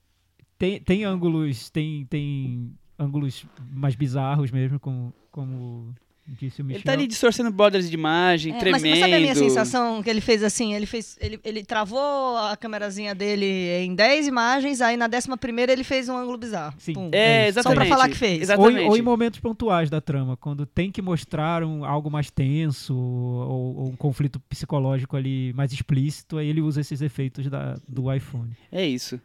[0.60, 5.95] Tem, tem ângulos, tem, tem ângulos mais bizarros mesmo, como, como
[6.39, 6.78] disse o Michel.
[6.78, 8.89] Ele tá ali distorcendo borders de imagem, É, mas, tremendo.
[8.89, 10.74] mas sabe a minha sensação que ele fez assim?
[10.74, 11.17] Ele fez.
[11.20, 13.46] Ele, ele travou a câmerazinha dele
[13.86, 16.74] em 10 imagens, aí na décima primeira ele fez um ângulo bizarro.
[16.78, 16.94] Sim.
[16.94, 17.10] Pum.
[17.12, 17.62] É, isso.
[17.62, 17.89] Só pra exatamente.
[17.89, 18.38] falar que fez.
[18.38, 18.80] Ou, Exatamente.
[18.86, 22.96] em- ou em momentos pontuais da trama, quando tem que mostrar um, algo mais tenso
[22.96, 28.12] ou, ou um conflito psicológico ali mais explícito, aí ele usa esses efeitos da, do
[28.13, 28.52] iPhone.
[28.72, 29.20] É isso.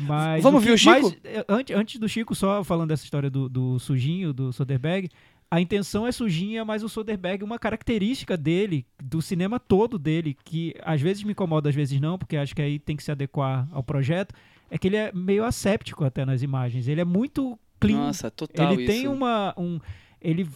[0.00, 0.90] Mas Vamos que- ver o Chico?
[1.02, 5.10] mas, é, antes, antes do Chico, só falando dessa história do, do sujinho, do Soderbergh,
[5.50, 10.74] a intenção é sujinha, mas o Soderbergh, uma característica dele, do cinema todo dele, que
[10.82, 13.68] às vezes me incomoda, às vezes não, porque acho que aí tem que se adequar
[13.72, 14.34] ao projeto,
[14.70, 16.88] é que ele é meio asséptico até nas imagens.
[16.88, 17.98] Ele é muito clean.
[17.98, 18.92] Nossa, total ele isso.
[18.92, 19.54] tem uma.
[19.56, 19.78] Um,
[20.20, 20.48] ele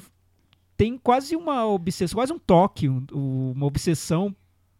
[0.77, 3.05] tem quase uma obsessão, quase um toque, um-
[3.55, 4.35] uma obsessão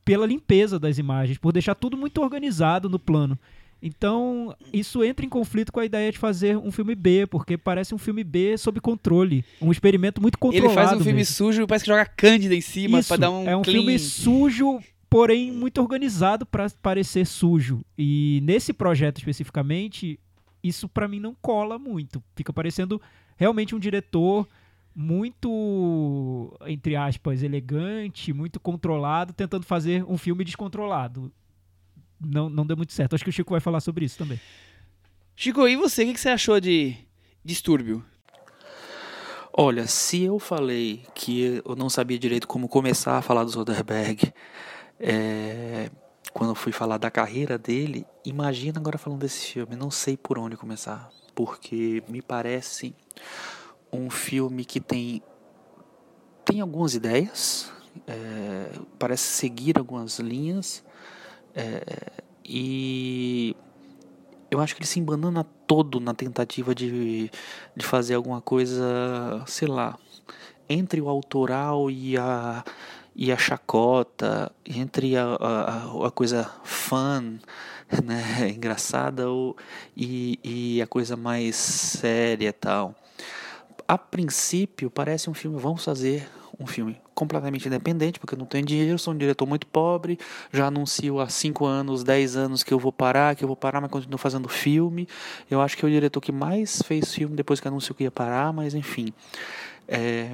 [0.05, 3.39] pela limpeza das imagens, por deixar tudo muito organizado no plano.
[3.81, 7.95] Então, isso entra em conflito com a ideia de fazer um filme B, porque parece
[7.95, 9.45] um filme B sob controle.
[9.61, 10.73] Um experimento muito controlado.
[10.73, 11.35] Ele faz um filme mesmo.
[11.35, 13.77] sujo e parece que joga cândida em cima pra dar um é um clean.
[13.77, 17.85] filme sujo, porém muito organizado para parecer sujo.
[17.97, 20.19] E nesse projeto especificamente,
[20.63, 22.23] isso pra mim não cola muito.
[22.35, 23.01] Fica parecendo
[23.37, 24.47] realmente um diretor
[24.93, 31.31] muito, entre aspas, elegante, muito controlado, tentando fazer um filme descontrolado.
[32.21, 33.15] Não, não deu muito certo.
[33.15, 34.41] Acho que o Chico vai falar sobre isso também.
[35.37, 36.03] Chico, e você?
[36.03, 36.97] O que que você achou de
[37.45, 38.05] Distúrbio?
[39.53, 44.33] Olha, se eu falei que eu não sabia direito como começar a falar do Soderbergh,
[45.01, 45.91] é,
[46.33, 49.75] quando eu fui falar da carreira dele, imagina agora falando desse filme.
[49.75, 52.95] Não sei por onde começar, porque me parece
[53.93, 55.23] um filme que tem
[56.45, 57.71] tem algumas ideias,
[58.07, 60.83] é, parece seguir algumas linhas
[61.55, 61.83] é,
[62.45, 63.55] e
[64.51, 67.31] eu acho que ele se embanana todo na tentativa de,
[67.77, 69.99] de fazer alguma coisa, sei lá,
[70.69, 72.65] entre o autoral e a,
[73.15, 77.39] e a chacota, entre a, a, a coisa fun,
[78.03, 79.57] né, engraçada, ou,
[79.97, 82.95] e, e a coisa mais séria tal.
[83.87, 86.29] A princípio, parece um filme, vamos fazer
[86.59, 90.19] um filme completamente independente, porque eu não tenho dinheiro, sou um diretor muito pobre,
[90.53, 93.81] já anuncio há 5 anos, 10 anos que eu vou parar, que eu vou parar,
[93.81, 95.09] mas continuo fazendo filme.
[95.51, 98.11] Eu acho que é o diretor que mais fez filme depois que anunciou que ia
[98.11, 99.13] parar, mas enfim.
[99.87, 100.31] É...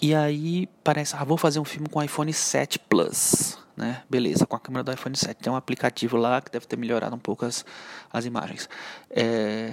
[0.00, 4.02] E aí parece, ah, vou fazer um filme com iPhone 7 Plus, né?
[4.10, 5.36] Beleza, com a câmera do iPhone 7.
[5.40, 7.64] Tem um aplicativo lá que deve ter melhorado um pouco as,
[8.12, 8.68] as imagens.
[9.10, 9.72] É...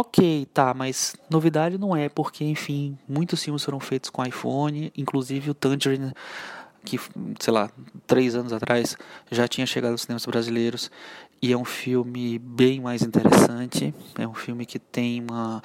[0.00, 5.50] Ok, tá, mas novidade não é, porque, enfim, muitos filmes foram feitos com iPhone, inclusive
[5.50, 6.12] o Tangerine,
[6.84, 7.00] que,
[7.40, 7.68] sei lá,
[8.06, 8.96] três anos atrás
[9.28, 10.88] já tinha chegado aos cinemas brasileiros,
[11.42, 15.60] e é um filme bem mais interessante, é um filme que tem uma.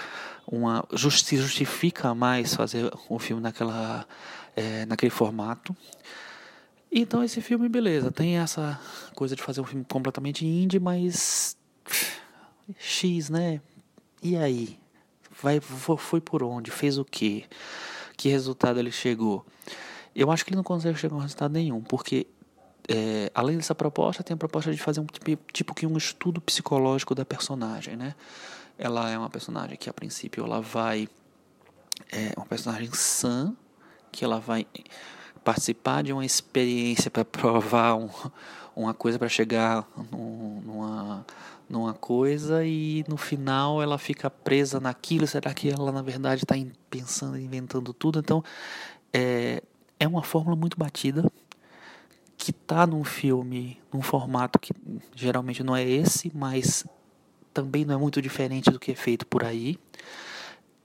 [0.48, 4.04] uma se justifica mais fazer um filme naquela,
[4.56, 5.78] é, naquele formato.
[6.92, 8.80] Então, esse filme, beleza, tem essa
[9.14, 11.56] coisa de fazer um filme completamente indie, mas.
[12.80, 13.62] X, né?
[14.24, 14.80] E aí?
[15.42, 16.72] Vai, fo- foi por onde?
[16.72, 17.44] Fez o quê?
[18.16, 19.46] Que resultado ele chegou?
[20.16, 22.28] Eu acho que ele não consegue chegar a um resultado nenhum, porque
[22.88, 26.40] é, além dessa proposta, tem a proposta de fazer um tipo, tipo que um estudo
[26.40, 28.16] psicológico da personagem, né?
[28.78, 31.08] Ela é uma personagem que a princípio ela vai
[32.12, 33.54] é uma personagem sã,
[34.12, 34.66] que ela vai
[35.44, 38.10] participar de uma experiência para provar um,
[38.76, 41.26] uma coisa para chegar num- numa
[41.74, 45.26] numa coisa e no final ela fica presa naquilo.
[45.28, 46.56] Será que ela na verdade está
[46.90, 48.20] pensando, inventando tudo?
[48.20, 48.44] Então
[49.12, 49.62] é,
[50.00, 51.30] é uma fórmula muito batida
[52.38, 54.72] que tá num filme, num formato que
[55.16, 56.86] geralmente não é esse, mas
[57.54, 59.78] também não é muito diferente do que é feito por aí.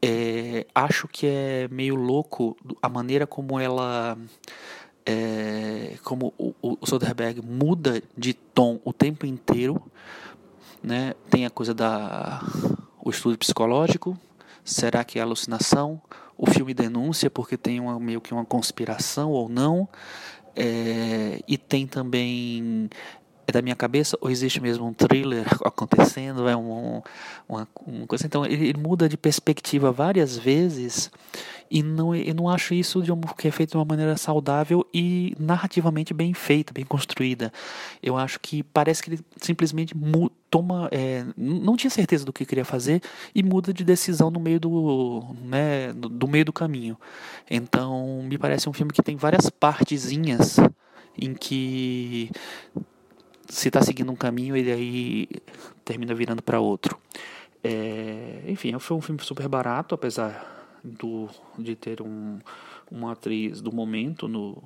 [0.01, 4.17] É, acho que é meio louco a maneira como ela
[5.05, 9.83] é, como o, o Soderbergh muda de tom o tempo inteiro
[10.83, 12.41] né tem a coisa da
[13.03, 14.19] o estudo psicológico.
[14.65, 16.01] Será que é alucinação?
[16.37, 19.89] O filme denúncia porque tem uma, meio que uma conspiração ou não.
[20.55, 22.91] É, e tem também
[23.49, 27.03] é da minha cabeça ou existe mesmo um thriller acontecendo, é um,
[27.49, 28.27] uma, uma coisa.
[28.27, 31.11] Então ele, ele, muda de perspectiva várias vezes
[31.71, 34.87] e não, eu não acho isso de um, que é feito de uma maneira saudável
[34.93, 37.51] e narrativamente bem feita, bem construída.
[38.03, 39.95] Eu acho que parece que ele simplesmente
[40.51, 43.01] toma, é, não tinha certeza do que queria fazer
[43.35, 46.99] e muda de decisão no meio do, né, do, do meio do caminho.
[47.51, 50.59] Então me parece um filme que tem várias partezinhas
[51.19, 52.31] em que
[53.49, 55.29] se está seguindo um caminho e aí
[55.85, 56.99] termina virando para outro.
[57.63, 62.39] É, enfim, foi um filme super barato, apesar do, de ter um,
[62.91, 64.63] uma atriz do momento no,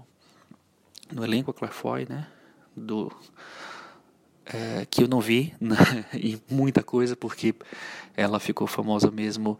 [1.10, 2.26] no elenco, a Claire Foy, né?
[2.76, 3.10] Do,
[4.46, 5.76] é, que eu não vi né,
[6.14, 7.54] e muita coisa, porque
[8.16, 9.58] ela ficou famosa mesmo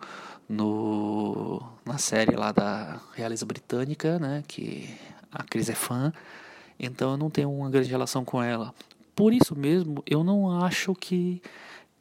[0.48, 4.42] no, na série lá da realeza britânica, né?
[4.46, 4.94] Que
[5.30, 6.12] a Cris é fã.
[6.78, 8.74] Então eu não tenho uma grande relação com ela.
[9.14, 11.42] Por isso mesmo, eu não acho que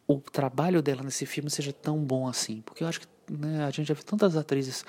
[0.07, 2.61] o trabalho dela nesse filme seja tão bom assim.
[2.61, 4.85] Porque eu acho que né, a gente já viu tantas atrizes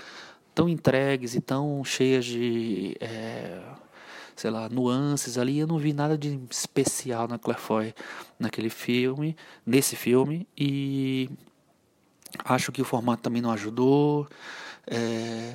[0.55, 3.61] tão entregues e tão cheias de, é,
[4.37, 5.59] sei lá, nuances ali.
[5.59, 7.95] Eu não vi nada de especial na Claire Foy
[8.39, 10.47] naquele filme, nesse filme.
[10.57, 11.31] E
[12.45, 14.29] acho que o formato também não ajudou.
[14.87, 15.55] É,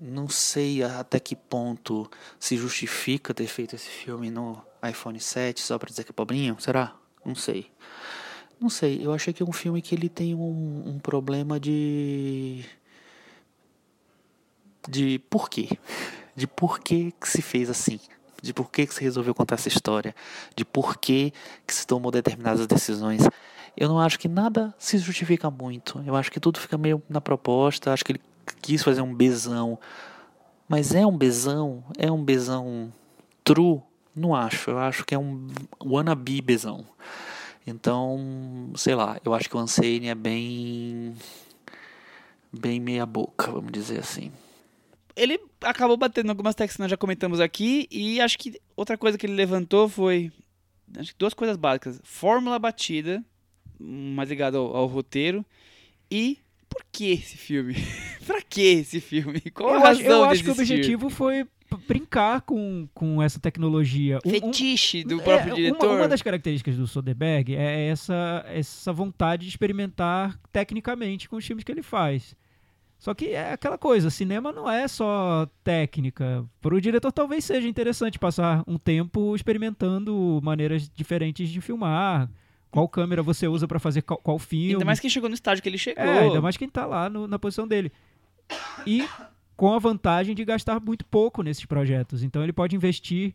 [0.00, 5.78] não sei até que ponto se justifica ter feito esse filme no iPhone 7 só
[5.78, 6.56] pra dizer que é pobrinho?
[6.58, 6.94] Será?
[7.24, 7.70] Não sei.
[8.62, 12.64] Não sei, eu achei que é um filme que ele tem um, um problema de.
[14.88, 15.68] de por quê?
[16.36, 17.98] De por que, se fez assim.
[18.40, 20.14] De por que, se resolveu contar essa história.
[20.54, 21.32] De por que,
[21.66, 23.22] que se tomou determinadas decisões.
[23.76, 26.00] Eu não acho que nada se justifica muito.
[26.06, 27.92] Eu acho que tudo fica meio na proposta.
[27.92, 28.20] Acho que ele
[28.60, 29.76] quis fazer um besão.
[30.68, 31.82] Mas é um besão?
[31.98, 32.92] É um besão
[33.42, 33.82] true?
[34.14, 34.70] Não acho.
[34.70, 35.48] Eu acho que é um
[35.82, 36.86] wannabe besão.
[37.66, 41.14] Então, sei lá, eu acho que o Unsane é bem.
[42.52, 44.32] bem meia boca, vamos dizer assim.
[45.14, 49.16] Ele acabou batendo algumas teclas que nós já comentamos aqui, e acho que outra coisa
[49.16, 50.32] que ele levantou foi.
[50.96, 52.00] Acho que duas coisas básicas.
[52.02, 53.24] Fórmula batida,
[53.78, 55.44] mais ligado ao, ao roteiro,
[56.10, 57.74] e por que esse filme?
[58.26, 59.40] pra que esse filme?
[59.52, 63.38] Qual eu a razão acho, eu acho que o objetivo foi brincar com, com essa
[63.40, 64.18] tecnologia.
[64.24, 65.96] Um- um- Fetiche do é, próprio uma- diretor.
[65.98, 71.64] Uma, das características do Soderbergh é essa, essa vontade de experimentar tecnicamente com os filmes
[71.64, 72.34] que ele faz.
[72.98, 76.44] Só que é aquela coisa, cinema não é só técnica.
[76.60, 82.30] Para o diretor talvez seja interessante passar um tempo experimentando maneiras diferentes de filmar.
[82.70, 84.72] Qual câmera você usa para fazer qual, qual filme.
[84.74, 86.02] Ainda mais que chegou no estágio que ele chegou.
[86.04, 87.90] É, ainda mais quem tá lá no- na posição dele.
[88.86, 89.04] E
[89.62, 92.24] com a vantagem de gastar muito pouco nesses projetos.
[92.24, 93.32] Então ele pode investir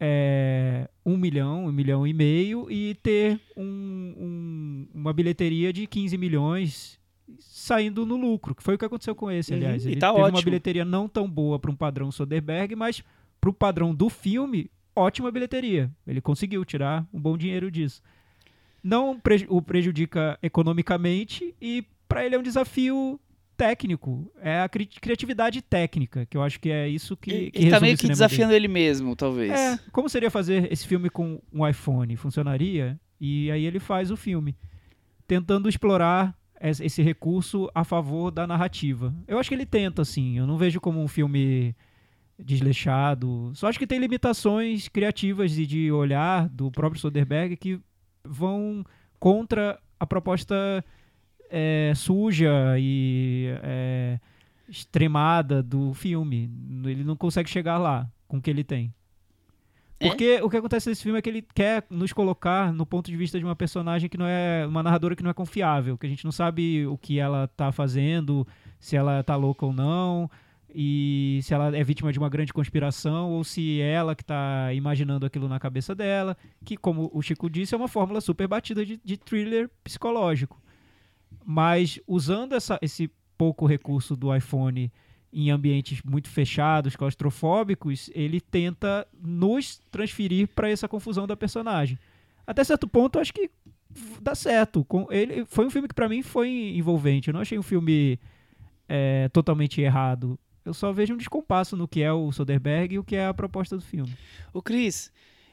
[0.00, 6.16] é, um milhão, um milhão e meio e ter um- um- uma bilheteria de 15
[6.16, 6.96] milhões
[7.40, 9.84] saindo no lucro, que foi o que aconteceu com esse, Uhum, aliás.
[9.84, 10.44] Ele tá teve uma ótimo.
[10.44, 13.02] bilheteria não tão boa para um padrão Soderbergh, mas
[13.40, 15.90] para o padrão do filme, ótima bilheteria.
[16.06, 18.00] Ele conseguiu tirar um bom dinheiro disso.
[18.84, 23.18] Não preju- o prejudica economicamente e para ele é um desafio
[23.58, 24.32] técnico.
[24.40, 27.70] É a cri- criatividade técnica, que eu acho que é isso que, Ele, que ele
[27.70, 29.50] tá meio que desafiando ele mesmo, talvez.
[29.52, 29.60] dele.
[29.74, 32.16] É, como seria fazer esse filme com um iPhone?
[32.16, 32.98] Funcionaria?
[33.20, 34.56] E aí ele faz o filme,
[35.26, 39.12] tentando explorar es- esse recurso a favor da narrativa.
[39.26, 40.38] Eu acho que ele tenta, assim.
[40.38, 41.74] Eu não vejo como um filme
[42.38, 43.50] desleixado.
[43.54, 47.80] Só acho que tem limitações criativas e de olhar do próprio Soderbergh que
[48.24, 48.84] vão
[49.18, 50.84] contra a proposta
[51.50, 54.18] é, suja e é,
[54.68, 56.50] extremada do filme.
[56.84, 58.92] Ele não consegue chegar lá com o que ele tem.
[60.00, 60.08] É?
[60.08, 63.16] Porque o que acontece nesse filme é que ele quer nos colocar no ponto de
[63.16, 64.64] vista de uma personagem que não é.
[64.66, 67.72] uma narradora que não é confiável, que a gente não sabe o que ela tá
[67.72, 68.46] fazendo,
[68.78, 70.30] se ela tá louca ou não,
[70.72, 74.72] e se ela é vítima de uma grande conspiração, ou se é ela que tá
[74.72, 78.86] imaginando aquilo na cabeça dela, que, como o Chico disse, é uma fórmula super batida
[78.86, 80.60] de, de thriller psicológico.
[81.50, 84.92] Mas usando essa, esse pouco recurso do iPhone
[85.32, 91.98] em ambientes muito fechados, claustrofóbicos, ele tenta nos transferir para essa confusão da personagem.
[92.46, 93.50] Até certo ponto, acho que
[94.20, 94.86] dá certo.
[95.10, 97.28] Ele foi um filme que para mim foi envolvente.
[97.28, 98.20] Eu não achei um filme
[98.86, 100.38] é, totalmente errado.
[100.66, 103.32] Eu só vejo um descompasso no que é o Soderbergh e o que é a
[103.32, 104.14] proposta do filme.
[104.52, 105.10] O Cris,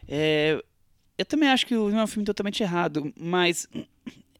[0.10, 0.62] é,
[1.18, 3.66] eu também acho que não é um filme totalmente errado, mas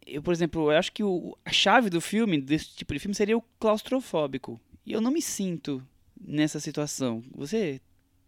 [0.06, 3.16] eu, por exemplo, eu acho que o- a chave do filme, desse tipo de filme,
[3.16, 4.60] seria o claustrofóbico.
[4.86, 5.82] E eu não me sinto
[6.20, 7.24] nessa situação.
[7.36, 7.82] Você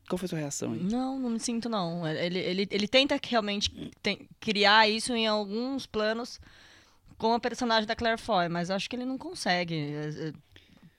[0.09, 0.80] Qual foi a sua reação aí?
[0.80, 2.07] Não, não me sinto, não.
[2.07, 3.69] Ele, ele, ele tenta realmente
[4.01, 6.39] tem- criar isso em alguns planos
[7.17, 9.75] com a personagem da Claire Foy, mas acho que ele não consegue.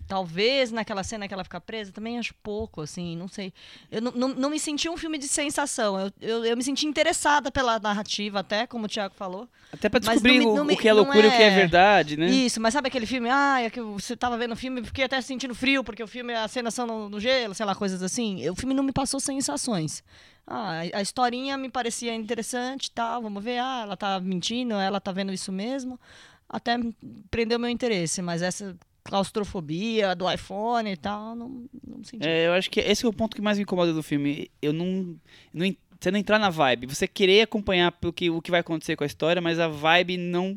[0.09, 3.53] Talvez naquela cena que ela fica presa, também acho pouco, assim, não sei.
[3.91, 6.01] Eu não, não, não me senti um filme de sensação.
[6.01, 9.47] Eu, eu, eu me senti interessada pela narrativa, até, como o Thiago falou.
[9.71, 11.47] Até pra descobrir não me- o, me- o que é loucura e o que é
[11.49, 12.27] é- verdade, né?
[12.27, 13.29] Isso, mas sabe aquele filme?
[13.31, 16.09] Ah, é que você tava vendo o filme e fiquei até sentindo frio, porque o
[16.09, 18.49] filme, as cenas são no, no gelo, sei lá, coisas assim.
[18.49, 20.03] O filme não me passou sensações.
[20.47, 24.73] Ah, a, a historinha me parecia interessante e tal, vamos ver, ah, ela tá mentindo,
[24.75, 26.01] ela tá vendo isso mesmo.
[26.49, 26.79] Até
[27.31, 28.75] prendeu meu interesse, mas essa
[29.09, 32.27] claustrofobia do iPhone e tal, não, não senti.
[32.27, 34.51] É, eu acho que esse é o ponto que mais me incomoda do filme.
[34.61, 35.17] Eu não.
[35.53, 36.87] não você não entrar na vibe.
[36.87, 40.17] Você querer acompanhar o que, o que vai acontecer com a história, mas a vibe
[40.17, 40.57] não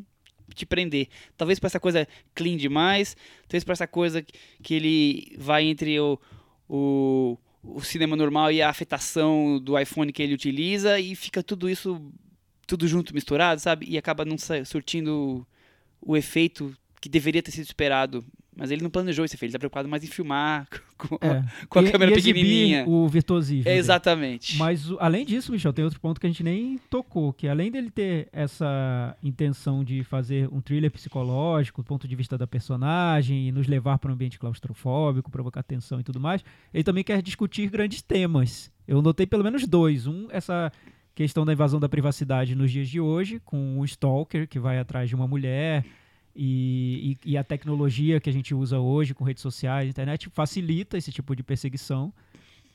[0.54, 1.08] te prender.
[1.36, 3.16] Talvez pra essa coisa clean demais,
[3.48, 4.22] talvez pra essa coisa
[4.62, 6.16] que- ele vai entre o,
[6.68, 11.68] o, o cinema normal e a afetação do iPhone que ele utiliza e fica tudo
[11.68, 12.00] isso
[12.66, 13.86] tudo junto misturado, sabe?
[13.88, 15.44] E acaba não surtindo
[16.00, 18.24] o efeito que deveria ter sido esperado.
[18.54, 21.42] Mas ele não planejou efeito, ele tá preocupado mais em filmar com, É.
[21.70, 22.84] com a E- câmera e pequenininha.
[22.86, 23.62] o virtuosismo.
[23.62, 23.78] É, dele.
[23.78, 24.58] exatamente.
[24.58, 27.70] Mas o- além disso, Michel, tem outro ponto que a gente nem tocou, que além
[27.70, 33.48] dele ter essa intenção de fazer um thriller psicológico, do ponto de vista da personagem,
[33.48, 36.44] e nos levar para um ambiente claustrofóbico, provocar tensão e tudo mais,
[36.74, 38.70] ele também quer discutir grandes temas.
[38.86, 40.06] Eu notei pelo menos dois.
[40.06, 40.70] Um, essa
[41.14, 45.08] questão da invasão da privacidade nos dias de hoje, com o stalker que vai atrás
[45.08, 45.84] de uma mulher.
[46.34, 50.96] E, e- e a tecnologia que a gente usa hoje com redes sociais, internet, facilita
[50.96, 52.12] esse tipo de perseguição.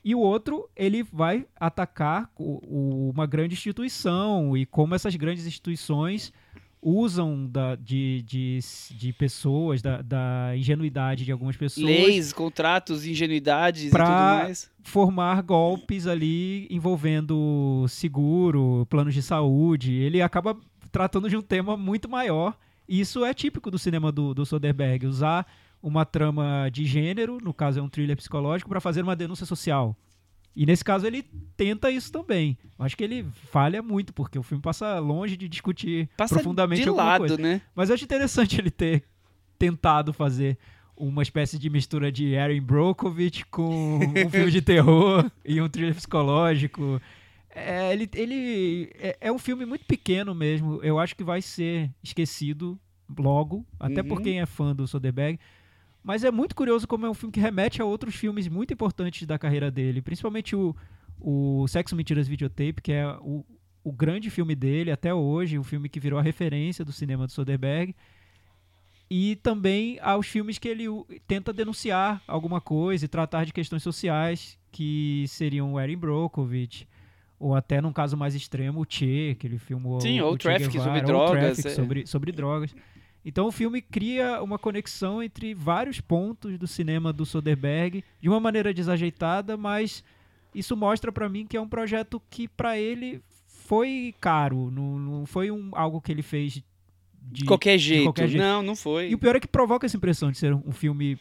[0.05, 5.45] E o outro, ele vai atacar o- o- uma grande instituição e como essas grandes
[5.45, 6.31] instituições
[6.81, 8.59] usam da- de, de,
[8.91, 13.89] de pessoas, da, da ingenuidade de algumas pessoas, Leis, contratos, ingenuidades e
[14.45, 14.71] mais.
[14.83, 19.91] formar golpes ali envolvendo seguro, planos de saúde.
[19.93, 20.55] Ele acaba
[20.91, 22.55] tratando de um tema muito maior.
[22.87, 25.45] Isso é típico do cinema do, do Soderbergh, usar
[25.81, 29.95] uma trama de gênero, no caso é um thriller psicológico, para fazer uma denúncia social.
[30.55, 31.23] E nesse caso ele
[31.55, 32.57] tenta isso também.
[32.79, 36.81] Eu acho que ele falha muito, porque o filme passa longe de discutir Passa profundamente
[36.81, 37.37] de alguma lado, coisa.
[37.37, 37.61] né?
[37.75, 39.03] Mas eu acho interessante ele ter
[39.59, 40.57] tentado fazer
[40.95, 45.93] uma espécie de mistura de Aaron Brockovich com um filme de terror e um thriller
[45.93, 46.99] psicológico.
[47.59, 50.79] É, ele, ele é, é um filme muito pequeno mesmo.
[50.83, 52.79] Eu acho que vai ser esquecido
[53.17, 54.07] logo, até Uhum.
[54.07, 55.39] por quem é fã do Soderbergh.
[56.03, 59.25] Mas é muito curioso como é um filme que remete a outros filmes muito importantes
[59.27, 60.75] da carreira dele, principalmente o,
[61.19, 63.43] o Sexo, Mentiras, Videotape, que é o,
[63.83, 67.31] o grande filme dele até hoje, um filme que virou a referência do cinema do
[67.31, 67.93] Soderbergh.
[69.09, 70.85] E também aos filmes que ele
[71.27, 76.85] tenta denunciar alguma coisa e tratar de questões sociais, que seriam o Erin Brockovich,
[77.39, 80.33] ou até num caso mais extremo, o Che, que ele filmou Sim, o, ou o
[80.33, 81.69] Che Traffic Guevara, sobre drogas, Traffic é.
[81.71, 82.75] sobre, sobre drogas.
[83.23, 88.39] Então o filme cria uma conexão entre vários pontos do cinema do Soderbergh, de uma
[88.39, 90.03] maneira desajeitada, mas
[90.55, 95.25] isso mostra pra mim que é um projeto que pra ele foi caro, não, não
[95.25, 96.63] foi um, algo que ele fez de
[97.21, 98.05] De qualquer jeito.
[98.05, 98.41] qualquer jeito.
[98.41, 99.09] Não, não foi.
[99.09, 101.19] e o pior é que provoca essa impressão de ser um filme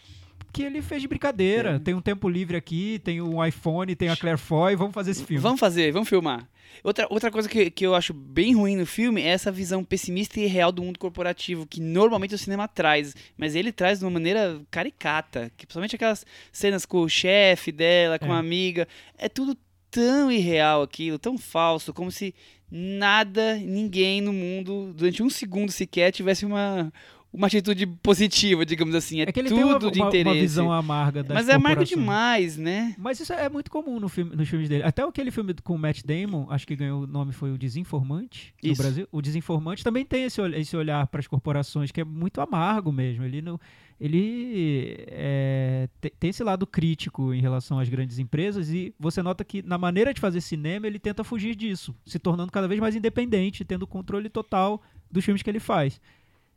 [0.57, 1.76] que ele fez de brincadeira.
[1.76, 1.78] É.
[1.78, 5.22] Tem um tempo livre aqui, tem um iPhone, tem a Claire Foy, vamos fazer esse
[5.24, 5.42] filme.
[5.42, 6.48] Vamos fazer, vamos filmar.
[6.82, 10.40] Outra, outra coisa que, que eu acho bem ruim no filme é essa visão pessimista
[10.40, 14.11] e real do mundo corporativo, que normalmente o cinema traz, mas ele traz de uma
[14.11, 18.36] maneira caricata, que principalmente aquelas cenas com o chefe dela, com É.
[18.36, 18.88] a amiga,
[19.18, 19.57] é tudo
[19.90, 22.34] tão irreal aquilo, tão falso, como se
[22.70, 26.92] nada, ninguém no mundo, durante um segundo sequer, tivesse uma,
[27.37, 29.20] uma atitude positiva, digamos assim.
[29.20, 30.28] É, É que ele tudo tem uma, de uma- interesse.
[30.37, 32.95] uma visão amarga das mas é amargo demais, né?
[32.99, 34.82] Mas isso é muito comum no filme, nos filmes dele.
[34.82, 38.55] Até aquele filme com o Matt Damon, acho que ganhou o nome foi o Desinformante
[38.62, 38.82] no Isso.
[38.82, 39.09] Brasil.
[39.12, 43.24] O Desinformante também tem esse, esse olhar para as corporações que é muito amargo mesmo.
[43.24, 43.61] Ele não,
[44.01, 49.45] ele é, te- tem esse lado crítico em relação às grandes empresas e você nota
[49.45, 52.95] que na maneira de fazer cinema ele tenta fugir disso, se tornando cada vez mais
[52.97, 56.01] independente, tendo controle total dos filmes que ele faz.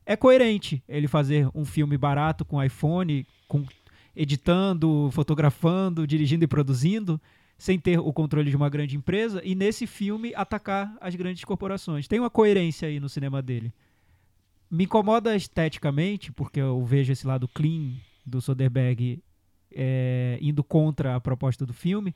[0.10, 3.64] É coerente ele fazer um filme barato com iPhone, com
[4.16, 7.22] editando, fotografando, dirigindo e produzindo,
[7.60, 12.08] sem ter o controle de uma grande empresa, e nesse filme atacar as grandes corporações.
[12.08, 13.72] Tem uma coerência aí no cinema dele.
[14.68, 17.94] Me incomoda esteticamente, porque eu vejo esse lado clean
[18.26, 19.22] do Soderbergh
[19.72, 22.16] é, indo contra a proposta do filme,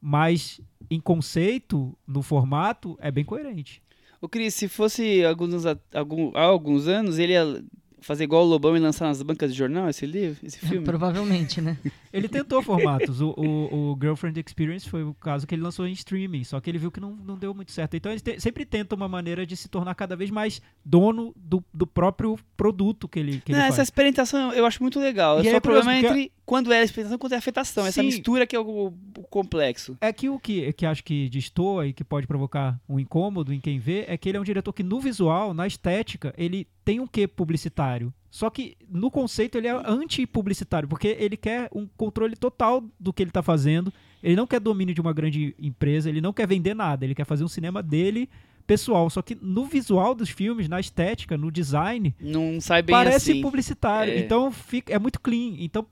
[0.00, 3.82] mas em conceito, no formato, é bem coerente.
[4.24, 7.62] Ô Cris, se fosse alguns, algum, há alguns anos, ele ia
[8.00, 10.82] fazer igual o Lobão e lançar nas bancas de jornal esse livro, esse filme?
[10.82, 11.76] Provavelmente, né?
[12.14, 13.20] Ele tentou formatos.
[13.20, 16.70] O, o, o, Girlfriend Experience foi o caso que ele lançou em streaming, só que
[16.70, 17.96] ele viu que não, não deu muito certo.
[17.96, 21.62] Então ele te, sempre tenta uma maneira de se tornar cada vez mais dono do,
[21.72, 25.40] do próprio produto que ele, que não, ele Essa experimentação eu acho muito legal.
[25.40, 27.38] E Só é o problema é entre quando é a experimentação e quando é a
[27.38, 27.86] afetação.
[27.86, 28.06] Essa Sim.
[28.06, 29.96] mistura que é o, o complexo.
[30.00, 33.60] É que o que, que acho que destoa e que pode provocar um incômodo em
[33.60, 37.00] quem vê é que ele é um diretor que no visual, na estética, ele tem
[37.00, 38.12] um quê publicitário.
[38.34, 43.22] Só que no conceito ele é anti-publicitário, porque ele quer um controle total do que
[43.22, 43.92] ele está fazendo.
[44.20, 47.24] Ele não quer domínio de uma grande empresa, ele não quer vender nada, ele quer
[47.26, 48.28] fazer um cinema dele
[48.66, 49.08] pessoal.
[49.08, 53.40] Só que no visual dos filmes, na estética, no design, Não sai bem parece assim.
[53.40, 54.12] publicitário.
[54.14, 54.18] É.
[54.18, 55.54] Então fica, é muito clean.
[55.60, 55.86] Então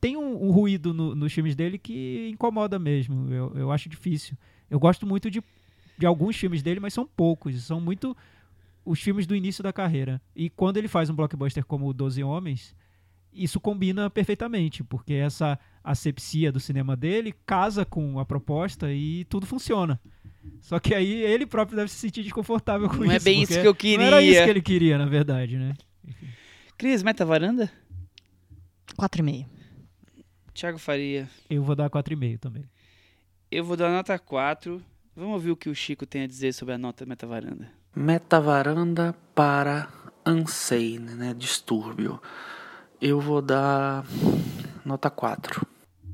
[0.00, 3.28] tem um, um ruído no- nos filmes dele que incomoda mesmo.
[3.34, 4.36] Eu, eu acho difícil.
[4.70, 5.42] Eu gosto muito de,
[5.98, 7.60] de alguns filmes dele, mas são poucos.
[7.64, 8.16] São muito
[8.88, 10.20] os filmes do início da carreira.
[10.34, 12.74] E quando ele faz um blockbuster como o Doze Homens,
[13.32, 19.46] isso combina perfeitamente, porque essa asepsia do cinema dele casa com a proposta e tudo
[19.46, 20.00] funciona.
[20.60, 23.16] Só que aí ele próprio deve se sentir desconfortável com Não isso.
[23.16, 23.98] é bem isso que eu queria.
[23.98, 25.74] Não era isso que ele queria, na verdade, né?
[26.78, 27.70] Cris, meta varanda?
[28.98, 29.46] 4,5.
[30.54, 31.28] Thiago Faria.
[31.50, 32.64] Eu vou dar 4,5 também.
[33.50, 34.82] Eu vou dar nota 4.
[35.14, 37.77] Vamos ouvir o que o Chico tem a dizer sobre a nota meta varanda.
[38.00, 39.88] Metavaranda para
[40.24, 41.34] Unsane, né?
[41.36, 42.22] Distúrbio.
[43.02, 44.04] Eu vou dar
[44.84, 45.66] nota 4.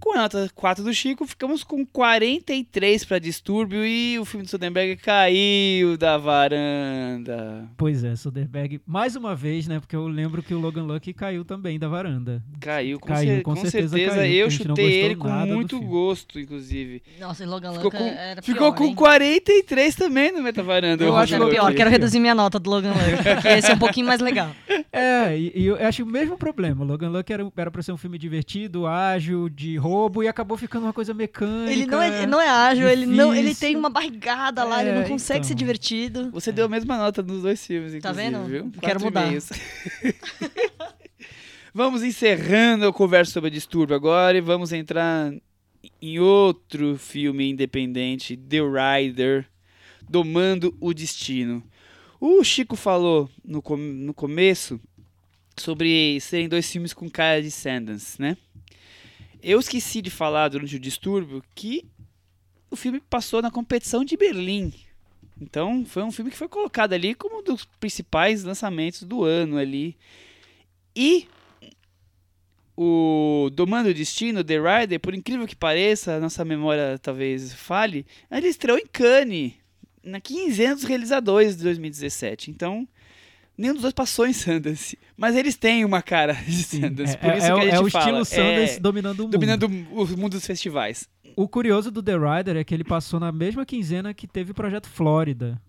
[0.05, 4.51] Com a nota 4 do Chico, ficamos com 43 para distúrbio e o filme do
[4.51, 7.67] Soderbergh caiu da varanda.
[7.75, 9.81] Pois é, Soderbergh, mais uma vez, né?
[9.81, 12.43] Porque eu lembro que o Logan Lucky caiu também da varanda.
[12.61, 14.17] Caiu, com, Caiu, cer- com com certeza certeza.
[14.17, 17.03] caiu, eu chutei ele com muito gosto, inclusive.
[17.19, 18.95] Nossa, e Logan Ficou Lucky com, era ficou pior, com hein?
[18.95, 21.03] 43 também no meta varanda.
[21.03, 23.75] Eu o acho Era pior, quero reduzir minha nota do Logan Lucky, porque esse é
[23.75, 24.51] um pouquinho mais legal.
[24.93, 26.85] É, e, e eu acho o mesmo problema.
[26.85, 30.85] Logan Lucky era, era pra ser um filme divertido, ágil, de roubo, e acabou ficando
[30.85, 31.73] uma coisa mecânica.
[31.73, 33.69] Ele não é, não é ágil, ele não, ele difícil.
[33.69, 35.49] tem uma barrigada lá, ele É, não consegue então.
[35.49, 36.31] ser divertido.
[36.33, 38.45] Você deu a mesma nota nos dois filmes, inclusive, Tá vendo?
[38.49, 38.73] viu?
[38.81, 39.27] Quero mudar.
[39.27, 39.49] meios.
[41.73, 45.33] vamos encerrando a conversa sobre distúrbio agora e vamos entrar
[46.01, 49.47] em outro filme independente, The Rider,
[50.09, 51.63] Domando o Destino.
[52.21, 54.81] O Chico falou no, com- no começo
[55.57, 58.37] sobre serem dois filmes com cara de Sundance, né?
[59.47, 61.85] Eu esqueci de falar durante o distúrbio que
[62.71, 64.73] o filme passou na competição de Berlim.
[65.39, 69.59] Então, foi um filme que foi colocado ali como um dos principais lançamentos do ano
[69.59, 69.99] ali.
[70.97, 71.29] E
[72.75, 78.07] o Domando o Destino, The Rider, por incrível que pareça, a nossa memória talvez fale,
[78.31, 79.53] ele estreou em Cannes,
[80.03, 82.51] na quinzena dos realizadores de 2017.
[82.51, 82.89] Então,
[83.57, 84.99] nenhum dos dois passou em Sundance.
[85.17, 87.71] Mas eles têm uma cara de Sim, Sundance, é, por isso é, que a é
[87.77, 88.05] gente o fala.
[88.05, 89.33] estilo Sundance é, dominando o mundo.
[89.33, 91.09] dominando o mundo dos festivais.
[91.37, 94.55] O curioso do The Rider é que ele passou na mesma quinzena que teve o
[94.55, 95.61] Projeto Flórida.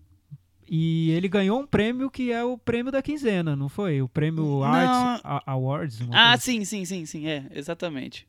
[0.68, 4.02] E ele ganhou um prêmio que é o prêmio da quinzena, não foi?
[4.02, 4.64] O prêmio.
[4.64, 6.00] Arts Awards.
[6.10, 8.26] Ah, coisa sim, sim, sim, sim, é, exatamente.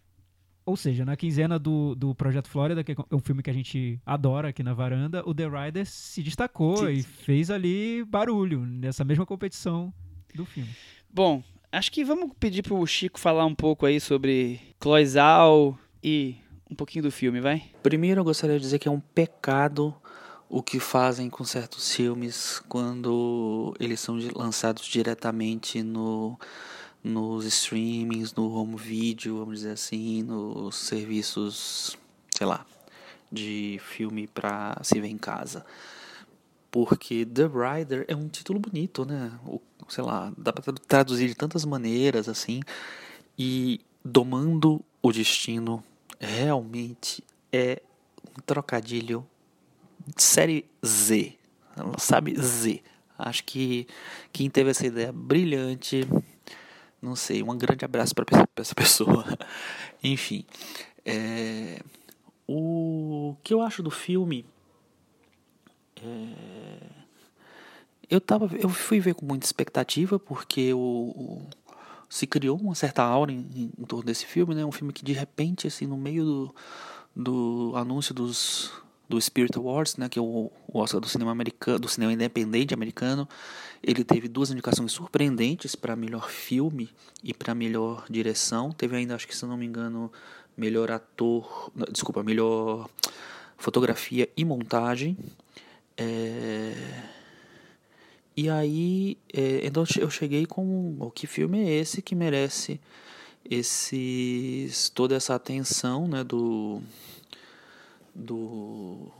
[0.67, 4.01] Ou seja, na quinzena do, do Projeto Flórida, que é um filme que a gente
[4.05, 9.05] adora aqui na varanda, o The Rider se destacou Sim, e fez ali barulho nessa
[9.05, 9.93] mesma competição
[10.35, 10.69] do filme.
[11.09, 11.41] Bom,
[11.71, 16.35] acho que vamos pedir pro Chico falar um pouco aí sobre Cloizal e
[16.69, 17.63] um pouquinho do filme, vai?
[17.81, 19.95] Primeiro, eu gostaria de dizer que é um pecado
[20.49, 26.37] o que fazem com certos filmes quando eles são lançados diretamente no,
[27.07, 31.97] nos streamings, no home video, vamos dizer assim, nos serviços,
[32.31, 32.65] sei lá,
[33.31, 35.65] de filme pra se ver em casa.
[36.69, 39.31] Porque The Rider é um título bonito, né?
[39.45, 42.59] O, sei lá, dá pra tra- traduzir de tantas maneiras assim.
[43.37, 45.83] E Domando o Destino
[46.19, 47.81] realmente é
[48.37, 49.25] um trocadilho
[50.15, 51.33] de série Z.
[51.97, 52.35] Sabe?
[52.39, 52.81] Z.
[53.17, 53.87] Acho que
[54.31, 56.07] quem teve essa ideia brilhante,
[57.01, 58.25] não sei, um grande abraço para
[58.57, 59.25] essa pessoa.
[60.03, 60.45] Enfim,
[61.05, 61.81] é,
[62.47, 64.45] o que eu acho do filme
[66.01, 66.89] é,
[68.09, 71.47] eu tava, eu fui ver com muita expectativa porque o, o-
[72.09, 74.63] se criou uma certa aura em, em torno desse filme, né?
[74.65, 76.55] Um filme que de repente, assim, no meio do,
[77.15, 78.71] do anúncio dos
[79.09, 83.27] do Spirit Awards, né, que é o, Oscar do cinema americano, do cinema independente americano,
[83.81, 86.89] ele teve duas indicações surpreendentes para melhor filme
[87.23, 88.71] e para melhor direção.
[88.71, 90.11] Teve ainda, acho que se não me engano,
[90.57, 92.89] melhor ator, desculpa, melhor
[93.57, 95.17] fotografia e montagem.
[95.95, 96.73] É,
[98.35, 102.79] E aí, é, então eu cheguei com o que filme é esse que merece
[103.49, 106.81] esses toda essa atenção né, do,
[108.17, 109.11] do,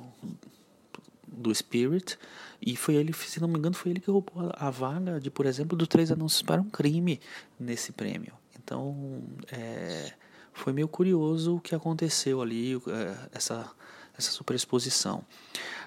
[1.27, 2.17] do Spirit.
[2.61, 5.45] E foi ele, se não me engano, foi ele que roubou a, vaga de, por
[5.45, 7.19] exemplo, do Três Anúncios para um Crime
[7.59, 8.33] nesse prêmio.
[8.57, 10.13] Então, é,
[10.51, 13.69] foi meio curioso o que aconteceu ali, é, essa,
[14.17, 15.23] essa superexposição.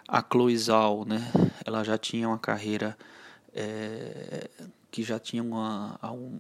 [0.07, 1.21] A Chloe Zhao, né,
[1.65, 2.97] ela já tinha uma carreira
[3.53, 4.49] é,
[4.91, 6.39] que já tinha uma, um,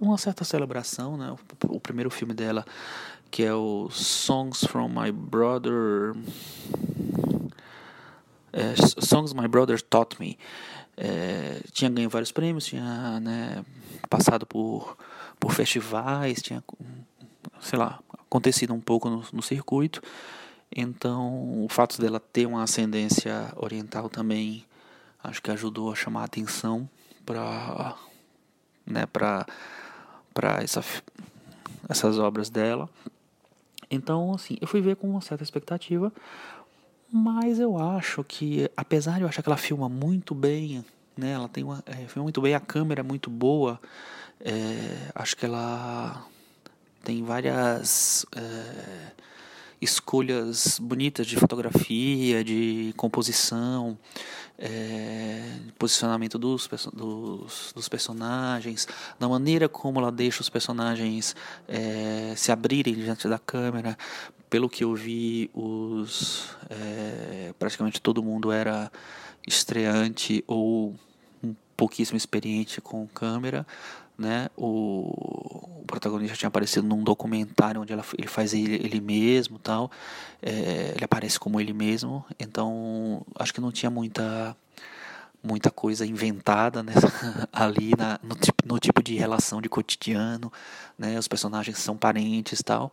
[0.00, 1.34] uma certa celebração, né?
[1.68, 2.64] O, primeiro filme dela,
[3.30, 6.14] que é o Songs from My Brother,
[8.52, 10.38] é, Songs My Brother Taught Me,
[10.96, 13.64] é, tinha ganho vários prêmios, tinha né,
[14.08, 14.96] passado por,
[15.38, 16.62] por festivais, tinha,
[17.60, 20.02] sei lá, acontecido um pouco no, no circuito.
[20.74, 24.64] Então, o fato dela ter uma ascendência oriental também
[25.22, 26.88] acho que ajudou a chamar a atenção
[27.24, 27.96] para
[28.86, 29.46] né, para
[30.62, 30.84] essa,
[31.88, 32.88] essas obras dela.
[33.90, 36.12] Então, assim, eu fui ver com uma certa expectativa,
[37.12, 40.84] mas eu acho que, apesar de eu achar que ela filma muito bem,
[41.16, 43.80] né, ela tem uma, é, filma muito bem, a câmera é muito boa,
[44.40, 46.24] é, acho que ela
[47.02, 49.12] tem várias é,
[49.80, 53.98] escolhas bonitas de fotografia, de composição,
[54.60, 55.42] é,
[55.78, 58.86] posicionamento dos, dos, dos, personagens,
[59.18, 61.34] da maneira como ela deixa os personagens
[61.66, 63.96] é, se abrirem diante da câmera.
[64.50, 68.92] Pelo que eu vi, os, é, praticamente todo mundo era
[69.46, 70.94] estreante ou
[71.42, 73.66] um pouquíssimo experiente com câmera
[74.20, 74.48] né?
[74.56, 79.90] O, o, protagonista tinha aparecido num documentário onde ela, ele faz ele, ele mesmo, tal.
[80.42, 84.56] É, ele aparece como ele mesmo, então acho que não tinha muita
[85.42, 86.92] muita coisa inventada né?
[87.50, 90.52] ali na, no, tipo, no tipo de relação de cotidiano,
[90.98, 91.18] né?
[91.18, 92.92] Os personagens são parentes, tal.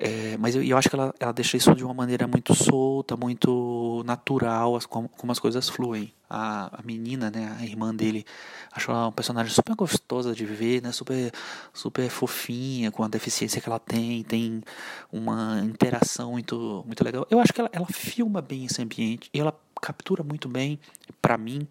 [0.00, 3.16] É, mas eu, eu acho que ela, ela deixa isso de uma maneira muito solta,
[3.16, 6.12] muito natural, as, como, como as coisas fluem.
[6.30, 8.24] A, a menina, né, a irmã dele,
[8.70, 11.32] acho ela um personagem super gostosa de ver, né, super,
[11.72, 14.62] super fofinha, com a deficiência que ela tem, tem
[15.10, 17.26] uma interação muito, muito legal.
[17.28, 20.78] Eu acho que ela, ela filma bem esse ambiente, e ela captura muito bem,
[21.20, 21.66] para mim,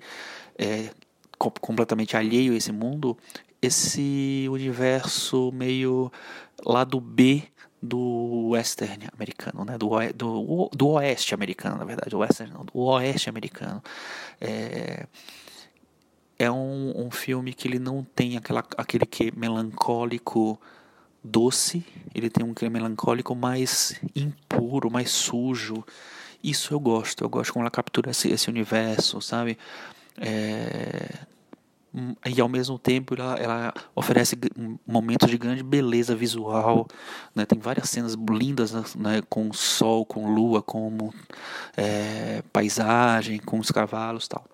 [0.58, 0.90] é,
[1.38, 3.16] completamente alheio a esse mundo,
[3.62, 6.12] esse universo meio
[6.66, 7.44] lado B
[7.82, 9.78] do western americano, né?
[9.78, 13.84] do, do, do oeste americano, na verdade, o western não, do oeste americano.
[14.42, 15.06] É,
[16.40, 20.60] é um, um filme que ele não tem aquela, aquele que melancólico
[21.24, 25.84] doce, ele tem um que melancólico mais impuro, mais sujo.
[26.44, 29.58] Isso eu gosto, eu gosto como ela captura esse, esse universo, sabe?
[30.20, 31.10] É,
[32.26, 34.38] e ao mesmo tempo ela, ela oferece
[34.86, 36.88] momentos de grande beleza visual,
[37.36, 37.46] né?
[37.46, 39.22] tem várias cenas lindas né?
[39.30, 41.12] com sol, com lua, com
[41.76, 44.46] é, paisagem, com os cavalos tal.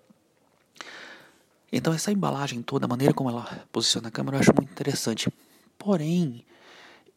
[1.71, 5.29] Então essa embalagem toda, a maneira como ela posiciona a câmera, eu acho muito interessante.
[5.77, 6.45] Porém,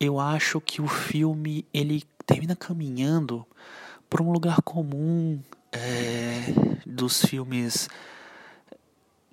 [0.01, 3.47] eu acho que o filme ele termina caminhando
[4.09, 5.41] para um lugar comum
[5.73, 6.47] é,
[6.87, 7.89] dos filmes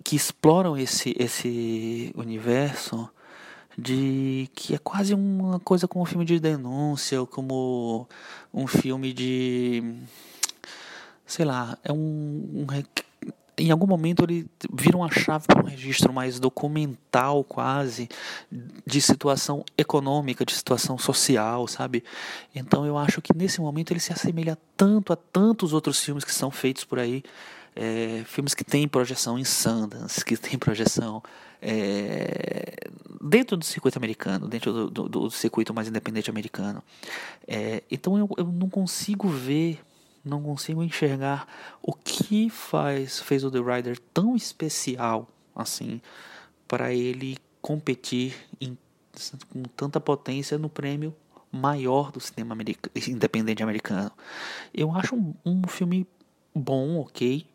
[0.04, 3.10] que exploram esse, esse universo
[3.78, 8.08] de que é quase uma coisa como um filme de denúncia ou como
[8.54, 9.96] um filme de
[11.26, 12.68] sei lá é um, um
[13.58, 18.10] em algum momento ele vira uma chave para um registro mais documental quase
[18.86, 22.04] de situação econômica de situação social sabe?
[22.54, 26.34] Então eu acho que nesse momento ele se assemelha tanto a tantos outros filmes que
[26.34, 27.24] são feitos por aí
[27.76, 31.24] é, filmes que têm projeção em Sundance, que têm projeção
[31.62, 32.76] é,
[33.22, 36.84] dentro do circuito americano, dentro do, do, do circuito mais independente americano.
[37.48, 39.80] É, então eu, eu não consigo ver,
[40.24, 41.48] não consigo enxergar
[41.82, 46.02] o que faz fez o The Rider tão especial assim
[46.68, 48.78] para ele competir em,
[49.50, 51.16] com tanta potência no prêmio
[51.52, 54.12] maior do cinema americano, independente americano.
[54.74, 56.08] Eu acho um, um filme
[56.54, 57.46] bom, ok,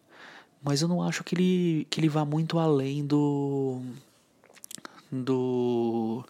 [0.68, 3.80] mas eu não acho que ele, que ele vá muito além do.
[5.10, 6.22] do.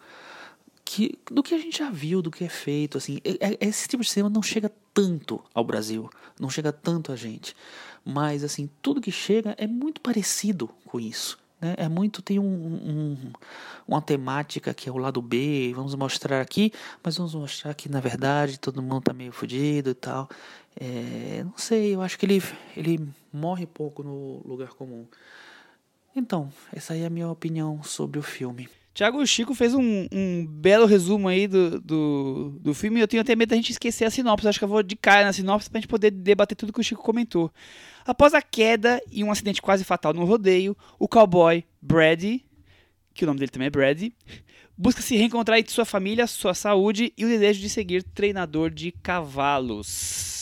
[0.85, 4.01] Que, do que a gente já viu, do que é feito, assim, é, esse tipo
[4.01, 6.09] de cinema não chega tanto ao Brasil,
[6.39, 7.53] não chega tanto a gente,
[8.05, 11.75] mas assim, tudo que chega é muito parecido com isso, né?
[11.77, 13.31] É muito, tem um, um,
[13.87, 16.71] uma temática que é o lado B, vamos mostrar aqui,
[17.03, 20.29] mas vamos mostrar que na verdade todo mundo tá meio fodido e tal,
[20.79, 22.41] é, não sei, eu acho que ele,
[22.75, 25.05] ele morre pouco no lugar comum.
[26.15, 28.67] Então, essa aí é a minha opinião sobre o filme.
[28.93, 32.99] Tiago Chico fez um, um, belo resumo aí do, do, do filme.
[32.99, 34.47] Eu tenho até medo da gente esquecer a sinopse.
[34.47, 36.83] Acho que eu vou de cara na sinopse pra gente poder debater tudo que o
[36.83, 37.51] Chico comentou.
[38.05, 42.43] Após a queda e um acidente quase fatal no rodeio, o cowboy Brady,
[43.13, 44.13] que o nome dele também é Brady,
[44.77, 48.91] busca se reencontrar entre sua família, sua saúde e o desejo de seguir treinador de
[48.91, 50.38] cavalos.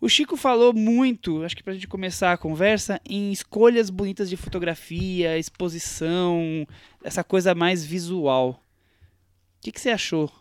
[0.00, 4.36] O Chico falou muito, acho que pra gente começar a conversa, em escolhas bonitas de
[4.36, 6.66] fotografia, exposição,
[7.04, 8.52] essa coisa mais visual.
[8.52, 10.32] O que, que você achou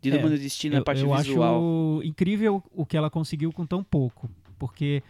[0.00, 1.56] de É, Numa do Destino eu, na parte eu visual?
[2.00, 5.02] acho incrível o que ela conseguiu com tão pouco, porque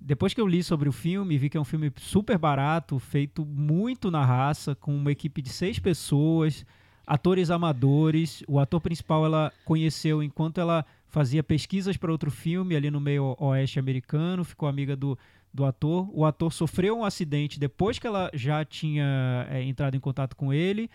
[0.00, 3.46] depois que eu li sobre o filme, vi que é um filme super barato, feito
[3.46, 6.66] muito na raça, com uma equipe de seis pessoas,
[7.06, 8.42] atores amadores.
[8.48, 13.36] O ator principal ela conheceu enquanto ela fazia pesquisas para outro filme ali no meio
[13.38, 15.18] oeste americano, ficou amiga do,
[15.52, 16.08] do ator.
[16.12, 20.52] O ator sofreu um acidente depois que ela já tinha é, entrado em contato com
[20.52, 20.90] ele.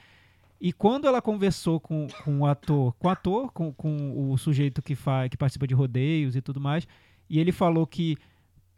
[0.61, 4.81] E quando ela conversou com, com o ator, com o ator, com, com o sujeito
[4.81, 6.87] que, faz, que participa de rodeios e tudo mais,
[7.29, 8.17] e ele falou que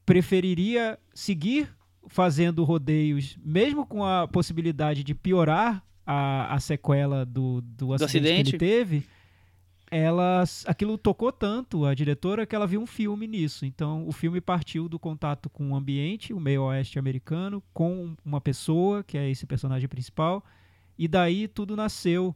[0.05, 1.69] preferiria seguir
[2.07, 8.57] fazendo rodeios, mesmo com a possibilidade de piorar a, a sequela do, do, acidente, acidente?
[8.57, 9.05] que ele teve,
[9.91, 13.65] ela, aquilo tocou tanto a diretora que ela viu um filme nisso.
[13.65, 18.41] Então, o filme partiu do contato com o ambiente, o meio oeste americano, com uma
[18.41, 20.43] pessoa, que é esse personagem principal,
[20.97, 22.35] e daí tudo nasceu.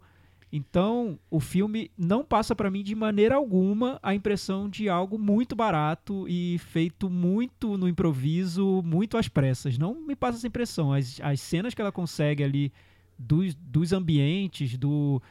[0.52, 5.56] Então, o filme não passa para mim de maneira alguma a impressão de algo muito
[5.56, 9.78] barato e feito muito no improviso, muito às pressas.
[9.78, 10.91] Não me passa essa impressão.
[10.91, 12.74] As, as cenas que ela consegue ali
[13.18, 15.22] dos, dos ambientes, do,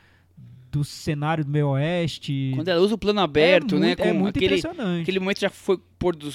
[0.79, 2.53] do cenário do meio oeste.
[2.55, 3.87] Quando ela usa o plano aberto, é né?
[3.89, 5.03] muito, é muito aquele, impressionante.
[5.03, 6.31] aquele momento já foi pôr do.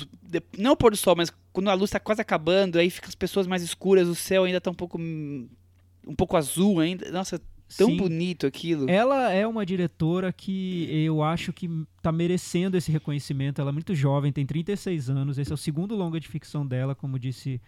[0.57, 3.47] Não pôr do sol, mas quando a luz tá quase acabando, aí fica as pessoas
[3.47, 4.99] mais escuras, o céu ainda tá um pouco.
[4.99, 7.09] um pouco azul ainda.
[7.11, 7.39] Nossa,
[7.77, 7.97] tão Sim.
[7.97, 8.89] bonito aquilo.
[8.89, 11.69] Ela é uma diretora que eu acho que
[12.01, 13.61] tá merecendo esse reconhecimento.
[13.61, 15.37] Ela é muito jovem, tem 36 anos.
[15.37, 17.61] Esse é o segundo longa de ficção dela, como disse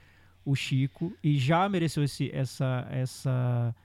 [0.43, 3.76] o Chico, e já mereceu esse, essa, essa,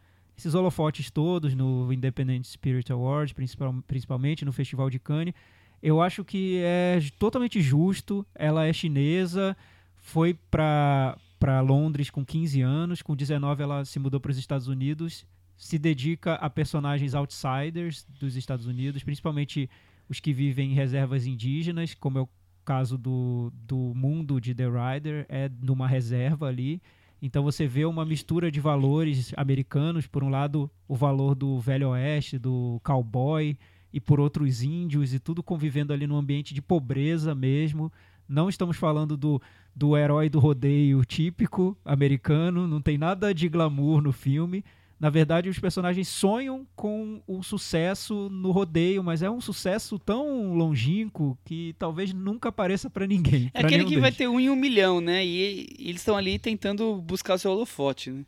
[0.41, 5.35] esses holofotes todos no Independent Spirit Awards, principal, principalmente no Festival de Cannes.
[5.83, 8.27] Eu acho que é totalmente justo.
[8.35, 9.57] Ela é chinesa,
[9.97, 14.69] foi para para Londres com 15 anos, com 19 ela se mudou para os Estados
[14.69, 15.27] Unidos,
[15.57, 19.69] se dedica a personagens outsiders dos Estados Unidos, principalmente
[20.07, 22.29] os que vivem em reservas indígenas, como é o
[22.63, 26.83] caso do, do mundo de The Rider, é numa reserva ali.
[27.23, 31.91] Então você vê uma mistura de valores americanos, por um lado o valor do velho
[31.91, 33.57] oeste, do cowboy,
[33.93, 37.93] e por outro os índios, e tudo convivendo ali num ambiente de pobreza mesmo.
[38.29, 39.43] Não estamos falando do,
[39.75, 44.65] do herói do rodeio típico americano, não tem nada de glamour no filme.
[45.01, 50.53] Na verdade, os personagens sonham com o sucesso no rodeio, mas é um sucesso tão
[50.53, 53.51] longínquo que talvez nunca apareça pra ninguém.
[53.55, 54.19] É pra aquele que vai deles.
[54.19, 55.25] ter um em um milhão, né?
[55.25, 58.27] E, e eles estão ali tentando buscar o seu holofote, né?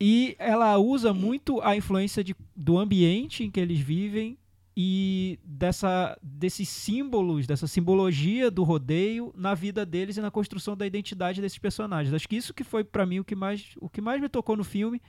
[0.00, 4.36] E ela usa muito a influência de, do ambiente em que eles vivem
[4.76, 10.84] e dessa, desses símbolos, dessa simbologia do rodeio na vida deles e na construção da
[10.84, 12.12] identidade desses personagens.
[12.12, 14.56] Acho que isso que foi pra mim o que mais, o que mais me tocou
[14.56, 15.00] no filme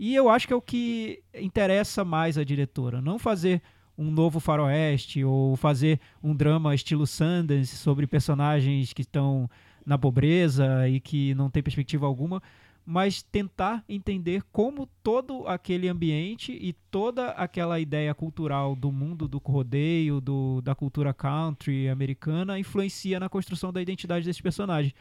[0.00, 3.60] e eu acho que é o que interessa mais a diretora, não fazer
[3.98, 9.46] um novo faroeste ou fazer um drama estilo Sundance sobre personagens que estão
[9.84, 12.42] na pobreza e que não tem perspectiva alguma,
[12.86, 19.36] mas tentar entender como todo aquele ambiente e toda aquela ideia cultural do mundo do
[19.36, 24.94] rodeio, do, da cultura country americana influencia na construção da identidade desses personagens.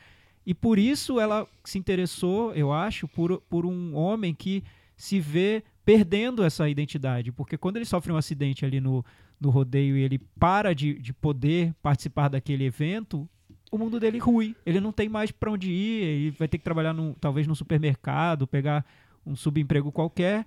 [0.46, 4.62] E por isso ela se interessou, eu acho, por, por um homem que
[5.00, 7.32] se vê perdendo essa identidade.
[7.32, 9.04] Porque quando ele sofre um acidente ali no,
[9.40, 13.28] no rodeio e ele para de, de poder participar daquele evento,
[13.72, 14.56] o mundo dele rui.
[14.66, 17.56] Ele não tem mais para onde ir, ele vai ter que trabalhar num, talvez num
[17.56, 18.86] supermercado, pegar
[19.26, 20.46] um subemprego qualquer.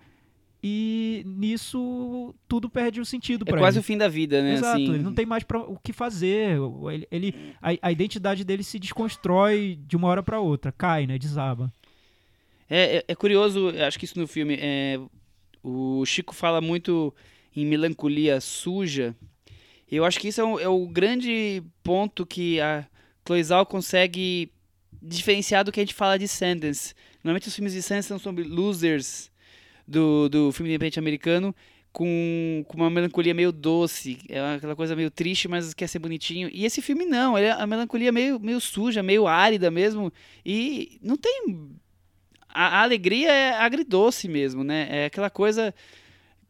[0.64, 3.80] E nisso tudo perde o sentido É para quase ele.
[3.80, 4.52] o fim da vida, né?
[4.54, 6.56] Exato, assim, ele não tem mais pra, o que fazer.
[6.92, 11.18] Ele, ele- a, a identidade dele se desconstrói de uma hora para outra, cai, né?
[11.18, 11.72] Desaba.
[12.74, 14.56] É, é, é curioso, acho que isso no filme.
[14.58, 14.98] é,
[15.62, 17.14] o Chico fala muito
[17.54, 19.14] em melancolia suja.
[19.90, 22.86] Eu acho que isso é o, é o grande ponto que a
[23.26, 24.50] Chloe Zhao consegue
[25.02, 26.94] diferenciar do que a gente fala de Sundance.
[27.22, 29.30] Normalmente os filmes de Sundance são sobre losers
[29.86, 31.54] do, do filme independente americano
[31.92, 34.18] com, com uma melancolia meio doce.
[34.30, 36.48] É aquela coisa meio triste, mas quer ser bonitinho.
[36.50, 40.10] E esse filme não, ele é a melancolia meio, meio suja, meio árida mesmo.
[40.44, 41.70] E não tem
[42.52, 44.86] a, alegria é agridoce mesmo, né?
[44.90, 45.74] É aquela coisa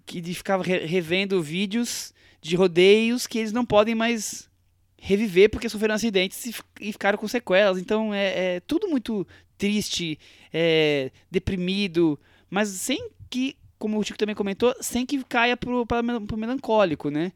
[0.04, 4.50] que de ficar re- revendo vídeos de rodeios que eles não podem mais
[4.98, 7.78] reviver porque sofreram acidentes e, fi- ficaram com sequelas.
[7.78, 9.26] Então é, é tudo muito
[9.56, 10.18] triste,
[10.52, 12.18] é, deprimido,
[12.50, 15.56] mas sem que, como o Chico também comentou, sem que caia
[16.02, 17.32] mel- pro melancólico, né?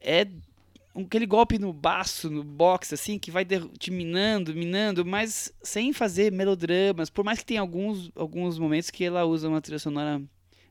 [0.00, 0.26] É
[0.94, 3.44] aquele golpe no baço, no boxe, assim, que vai
[3.78, 7.08] te minando, minando, mas sem fazer melodramas.
[7.10, 10.22] Por mais que tenha alguns, alguns momentos que ela usa uma trilha sonora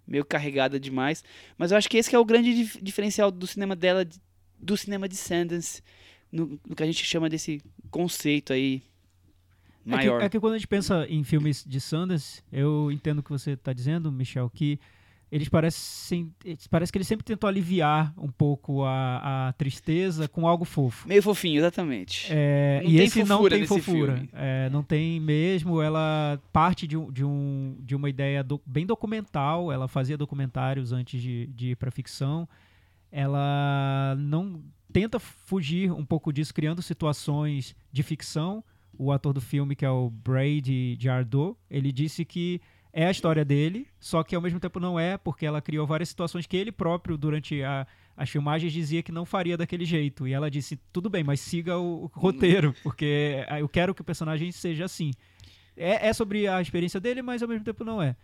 [0.08, 1.24] meio carregada demais.
[1.58, 4.20] Mas eu acho que esse que é o grande dif- diferencial do cinema dela, de-
[4.60, 5.82] do cinema de Sundance,
[6.32, 8.82] no, no que a gente chama desse conceito aí
[9.80, 10.22] É que, maior.
[10.22, 13.52] é que quando a gente pensa em filmes de Sundance, eu entendo o que você
[13.52, 14.80] está dizendo, Michel, que
[15.32, 16.30] eles parecem,
[16.70, 21.08] parece que eles sempre tentam aliviar um pouco a, a tristeza com algo fofo.
[21.08, 22.28] Meio fofinho, exatamente.
[22.30, 24.28] É, e esse não tem fofura.
[24.34, 25.82] É, não tem mesmo.
[25.82, 29.72] Ela parte de, um, de, um, de uma ideia do- bem documental.
[29.72, 32.46] Ela fazia documentários antes de, de ir para ficção.
[33.12, 34.62] Ela não
[34.92, 38.64] tenta fugir um pouco disso, criando situações de ficção.
[38.98, 42.62] O ator do filme, que é o Brady Jardot, ele disse que
[42.94, 46.10] é a história dele, só que ao mesmo tempo não é, porque ela criou várias
[46.10, 47.88] situações que ele próprio, durante a,
[48.18, 50.28] as filmagens, dizia que não faria daquele jeito.
[50.28, 54.06] E ela disse: tudo bem, mas siga o, o roteiro, porque eu quero que o
[54.06, 55.12] personagem seja assim.
[55.76, 58.16] É, é sobre a experiência dele, mas ao mesmo tempo não é.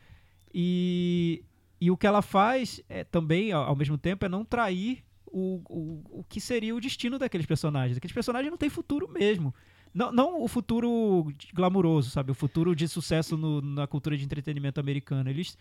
[0.54, 1.44] E,
[1.80, 5.62] e o que ela faz é, também, ao, ao mesmo tempo, é não trair o,
[5.70, 7.98] o, o que seria o destino daqueles personagens.
[7.98, 9.54] Aqueles personagens não têm futuro mesmo.
[9.94, 12.32] Não, não o futuro glamuroso, sabe?
[12.32, 15.30] O futuro de sucesso no- na cultura de entretenimento americano.
[15.30, 15.58] Eles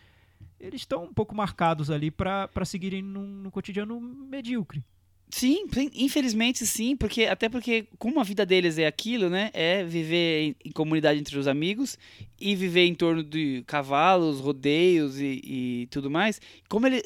[0.61, 4.85] eles estão um pouco marcados ali para seguirem num, num cotidiano medíocre.
[5.29, 5.65] Sim,
[5.95, 9.51] infelizmente sim, porque até porque como a vida deles é aquilo, né?
[9.53, 11.99] É viver em, em comunidade entre os amigos
[12.41, 16.41] e viver em torno de cavalos, rodeios e, e tudo mais.
[16.69, 17.03] Como ele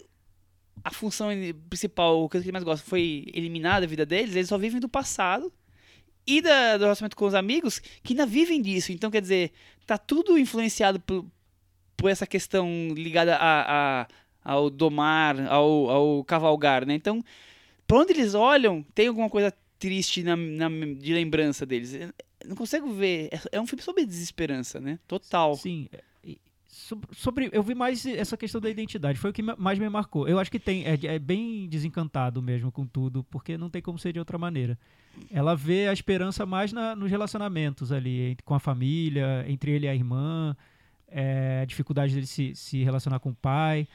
[0.84, 1.28] a função
[1.68, 4.88] principal, o que ele mais gosta, foi eliminar da vida deles, eles só vivem do
[4.88, 5.52] passado
[6.36, 8.92] e da, do relacionamento com os amigos que ainda vivem disso.
[8.92, 9.52] Então, quer dizer,
[9.86, 11.24] tá tudo influenciado por,
[11.96, 14.06] por essa questão ligada a, a-
[14.42, 16.94] ao domar, ao, ao cavalgar, né?
[16.94, 17.22] Então,
[17.86, 20.68] pra onde eles olham, tem alguma coisa triste na, na-
[20.98, 21.92] de lembrança deles.
[21.94, 22.10] Eu
[22.46, 23.28] não consigo ver.
[23.32, 24.98] É, é um filme sobre desesperança, né?
[25.06, 25.54] Total.
[25.56, 25.88] Sim.
[26.90, 29.88] Sob- Sobre, eu vi mais essa questão da identidade, foi o que ma- mais me
[29.88, 30.28] marcou.
[30.28, 33.98] Eu acho que tem, é, é bem desencantado mesmo com tudo, porque não tem como
[33.98, 34.78] ser de outra maneira.
[35.30, 39.88] Ela vê a esperança mais na- nos relacionamentos ali, com a família, entre ele e
[39.88, 40.56] a irmã,
[41.08, 43.86] é, a dificuldade dele se, se relacionar com o pai,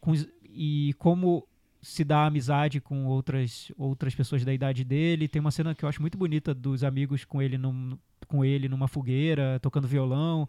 [0.00, 0.12] com
[0.50, 1.46] e como
[1.80, 5.28] se dá amizade com outras, outras pessoas da idade dele.
[5.28, 7.96] Tem uma cena que eu acho muito bonita dos amigos com ele, num,
[8.26, 10.48] com ele numa fogueira, tocando violão.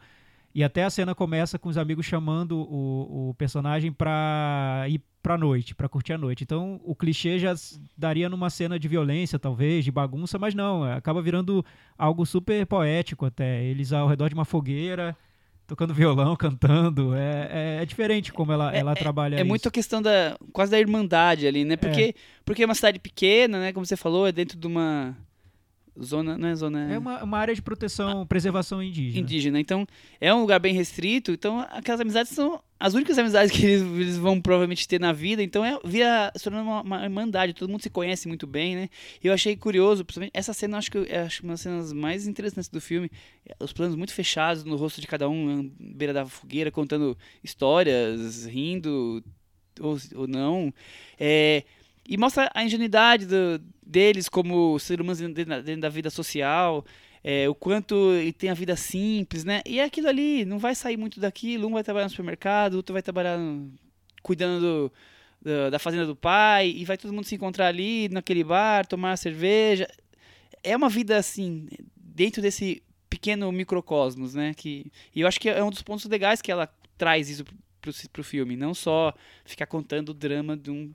[0.54, 5.38] E até a cena começa com os amigos chamando o, o personagem pra ir pra
[5.38, 6.44] noite, pra curtir a noite.
[6.44, 7.54] Então o clichê já
[7.98, 11.64] daria numa cena de violência, talvez, de bagunça, mas não, é, acaba virando
[11.98, 13.64] algo super poético até.
[13.64, 15.16] Eles ao redor de uma fogueira,
[15.68, 17.14] tocando violão, cantando.
[17.14, 19.46] É, é, é diferente como ela, ela trabalha É isso.
[19.48, 21.78] muito a questão da quase da irmandade ali, né?
[21.78, 23.74] Porque, porque é uma cidade pequena, né?
[23.74, 25.16] Como você falou, é dentro de uma
[26.02, 29.20] zona, não é zona É uma, uma área de proteção, preservação indígena.
[29.20, 29.60] indígena.
[29.60, 29.86] Então,
[30.20, 31.32] é um lugar bem restrito.
[31.32, 35.44] Então, aquelas amizades são as únicas amizades que eles, eles vão provavelmente ter na vida.
[35.44, 37.54] Então, é vira se tornando uma, uma irmandade.
[37.54, 38.90] Todo mundo se conhece muito bem, né?
[39.24, 42.28] E eu achei curioso, principalmente essa cena, acho que é acho uma das cenas mais
[42.28, 43.12] interessantes do filme.
[43.60, 48.46] Os planos muito fechados no rosto de cada um, à beira da fogueira, contando histórias,
[48.46, 49.24] rindo
[49.80, 50.74] ou, ou não.
[51.20, 51.64] É,
[52.10, 56.84] e mostra a ingenuidade do- deles como seres humanos dentro dentro da vida social,
[57.24, 59.62] é, o quanto ele tem a vida simples, né?
[59.66, 61.68] E é aquilo ali, não vai sair muito daquilo.
[61.68, 63.72] Um vai trabalhar no supermercado, outro vai trabalhar no-
[64.24, 64.92] cuidando
[65.42, 69.18] do- da fazenda do pai, e vai todo mundo se encontrar ali naquele bar, tomar
[69.18, 69.88] cerveja.
[70.64, 74.54] É uma vida assim, dentro desse pequeno microcosmos, né?
[74.56, 77.46] Que, e eu acho que é um dos pontos legais que ela traz isso
[77.82, 79.14] pro, pro filme, não só
[79.46, 80.92] ficar contando o drama de um,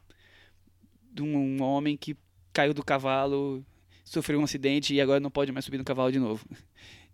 [1.15, 2.17] de um homem que
[2.53, 3.65] caiu do cavalo,
[4.05, 6.45] sofreu um acidente e agora não pode mais subir no cavalo de novo.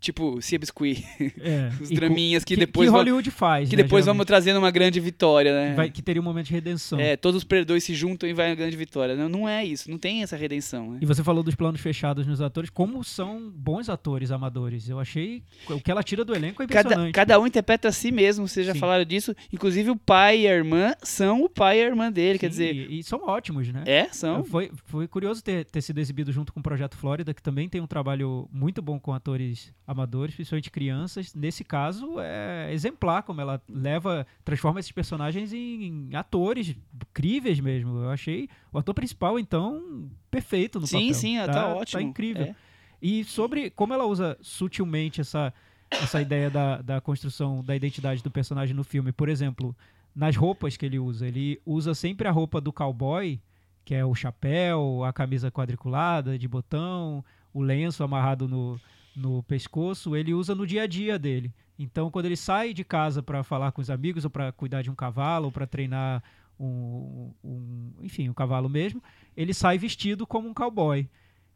[0.00, 1.04] Tipo, Cia Biscuit,
[1.40, 3.68] É, os draminhas que, que, depois que Hollywood faz.
[3.68, 4.26] que né, depois vamos geralmente.
[4.26, 5.70] trazendo uma grande vitória, né?
[5.70, 6.98] Que vai- que teria um momento de redenção.
[6.98, 9.14] É, todos os perdões se juntam e vai uma grande vitória.
[9.14, 10.98] Não, não é isso, não tem essa redenção, né?
[11.02, 14.88] E você falou dos planos fechados nos atores, como são bons atores amadores.
[14.88, 17.12] Eu achei o que ela tira do elenco é Cada, impressionante.
[17.14, 18.78] cada um interpreta a si mesmo, vocês já Sim.
[18.78, 19.34] falaram disso.
[19.52, 22.50] Inclusive o pai e a irmã são o pai e a irmã dele, quer Sim,
[22.50, 23.82] dizer, e, e são ótimos, né?
[23.86, 24.42] é, são.
[24.44, 27.80] Foi, foi curioso ter, ter sido exibido junto com o Projeto Flórida, que também tem
[27.80, 31.34] um trabalho muito bom com atores amadores, principalmente crianças.
[31.34, 37.98] Nesse caso, é exemplar como ela leva, transforma esses personagens em, em atores incríveis mesmo.
[37.98, 41.14] Eu achei o ator principal, então, perfeito no sim, papel.
[41.14, 42.00] Sim, sim, tá, tá ótimo.
[42.00, 42.44] Tá incrível.
[42.44, 42.54] É.
[43.02, 45.52] E sobre como ela usa sutilmente essa,
[45.90, 49.10] essa ideia da, da construção da identidade do personagem no filme.
[49.10, 49.74] Por exemplo,
[50.14, 51.26] nas roupas que ele usa.
[51.26, 53.40] Ele usa sempre a roupa do cowboy,
[53.84, 58.78] que é o chapéu, a camisa quadriculada de botão, o lenço amarrado no,
[59.14, 60.16] no pescoço.
[60.16, 61.52] Ele usa no dia a dia dele.
[61.78, 64.90] Então, quando ele sai de casa para falar com os amigos, ou para cuidar de
[64.90, 66.22] um cavalo, ou para treinar
[66.58, 69.02] um, um, enfim, um cavalo mesmo,
[69.36, 71.08] ele sai vestido como um cowboy.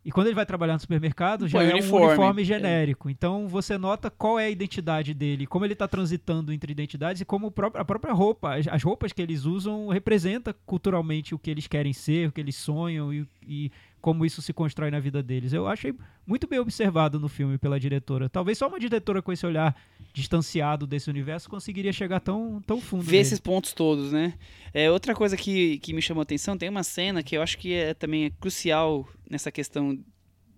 [0.04, 2.04] E quando ele vai trabalhar no supermercado, já Põe é uniforme.
[2.04, 3.08] um uniforme genérico.
[3.08, 7.24] Então você nota qual é a identidade dele, como ele está transitando entre identidades e
[7.24, 11.66] como a própria roupa, as, as roupas que eles usam representa culturalmente o que eles
[11.66, 13.72] querem ser, o que eles sonham e, e
[14.04, 15.54] como isso se constrói na vida deles.
[15.54, 15.94] Eu achei
[16.26, 18.28] muito bem observado no filme pela diretora.
[18.28, 19.74] Talvez só uma diretora com esse olhar
[20.12, 23.02] distanciado desse universo conseguiria chegar tão, tão fundo.
[23.02, 23.22] ver nele.
[23.22, 24.34] esses pontos todos, né?
[24.74, 27.56] É, outra coisa que, que me chamou a atenção, tem uma cena que eu acho
[27.56, 29.98] que é também é crucial nessa questão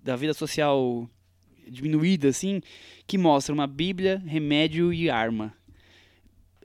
[0.03, 1.09] da vida social
[1.69, 2.61] diminuída, assim,
[3.07, 5.55] que mostra uma Bíblia, remédio e arma.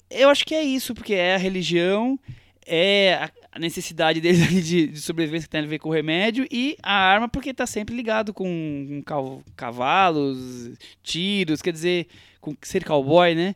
[0.09, 2.19] Eu acho que é isso, porque é a religião,
[2.65, 6.47] é a, a necessidade deles de, de sobrevivência que tem a ver com o remédio,
[6.49, 8.45] e a arma porque está sempre ligado com,
[8.87, 10.71] com cav- cavalos,
[11.03, 12.07] tiros, quer dizer,
[12.39, 13.55] com ser cowboy, né?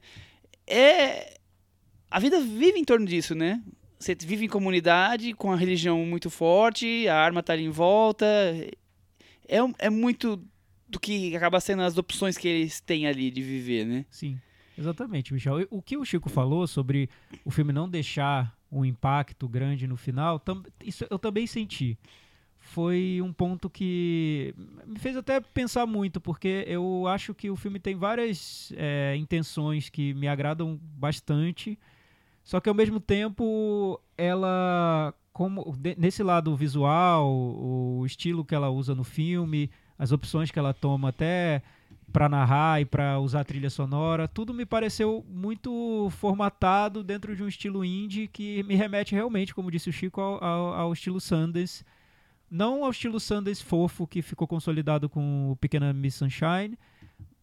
[0.68, 1.38] É,
[2.10, 3.62] a vida vive em torno disso, né?
[4.00, 8.26] Você vive em comunidade, com a religião muito forte, a arma tá ali em volta.
[9.48, 10.42] É, é muito
[10.88, 14.06] do que acaba sendo as opções que eles têm ali de viver, né?
[14.12, 14.38] Sim,
[14.78, 15.66] exatamente, Michel.
[15.72, 17.10] O que o Chico falou sobre
[17.44, 21.98] o filme não deixar um impacto grande no final, tam- isso eu também senti.
[22.60, 24.54] Foi um ponto que
[24.86, 29.88] me fez até pensar muito, porque eu acho que o filme tem várias é, intenções
[29.88, 31.78] que me agradam bastante,
[32.44, 38.96] só que ao mesmo tempo ela, como nesse lado visual, o estilo que ela usa
[38.96, 41.62] no filme, as opções que ela toma até
[42.12, 47.48] para narrar e para usar trilha sonora, tudo me pareceu muito formatado dentro de um
[47.48, 51.84] estilo indie que me remete realmente, como disse o Chico, ao, ao- ao estilo Sundance.
[52.50, 56.78] Não ao estilo Sundance fofo que ficou consolidado com o Pequena Miss Sunshine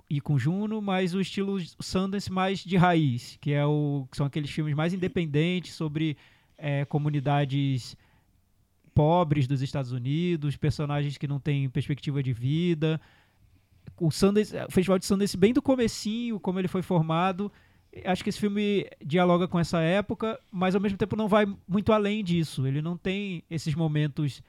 [0.09, 4.25] e com Juno, mas o estilo Sundance mais de raiz, que é o que são
[4.27, 6.17] aqueles filmes mais independentes sobre
[6.57, 7.97] eh, comunidades
[8.95, 13.01] pobres dos Estados Unidos, personagens que não têm perspectiva de vida.
[13.99, 17.51] O, Sundance, o Festival de Sundance bem do comecinho, como ele foi formado.
[18.05, 21.93] Acho que esse filme dialoga com essa época, mas ao mesmo tempo não vai muito
[21.93, 22.67] além disso.
[22.67, 24.43] Ele não tem esses momentos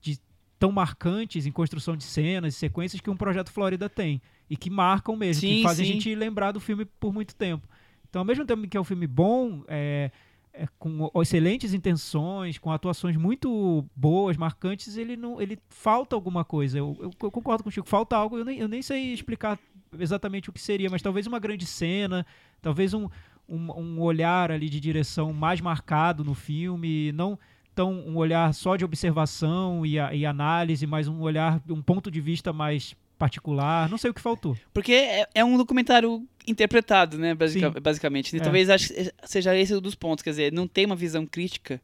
[0.00, 0.18] de,
[0.58, 4.20] tão marcantes em construção de cenas e sequências que um projeto Flórida tem.
[4.48, 5.90] E que marcam mesmo, Sim, que fazem sim.
[5.90, 7.68] a gente lembrar do filme por muito tempo.
[8.08, 10.10] Então, ao mesmo tempo que é um filme bom, é,
[10.52, 16.78] é, com excelentes intenções, com atuações muito boas, marcantes, ele não, ele falta alguma coisa.
[16.78, 18.36] Eu, eu- eu concordo com o Chico, falta algo.
[18.38, 19.58] Eu nem, eu nem sei explicar
[19.98, 22.24] exatamente o que seria, mas talvez uma grande cena,
[22.60, 23.08] talvez um,
[23.48, 27.38] um, um olhar ali de direção mais marcado no filme, não
[27.74, 32.10] tão um olhar só de observação e, a- e análise, mas um olhar, um ponto
[32.10, 33.88] de vista mais particular.
[33.88, 34.56] Não sei o que faltou.
[34.74, 38.34] Porque é, é um documentário interpretado, né, basica- basicamente.
[38.34, 38.42] E É.
[38.42, 38.92] talvez acho
[39.24, 41.80] seja esse um dos pontos, quer dizer, não tem uma visão crítica,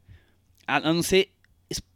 [0.67, 1.29] a, a não ser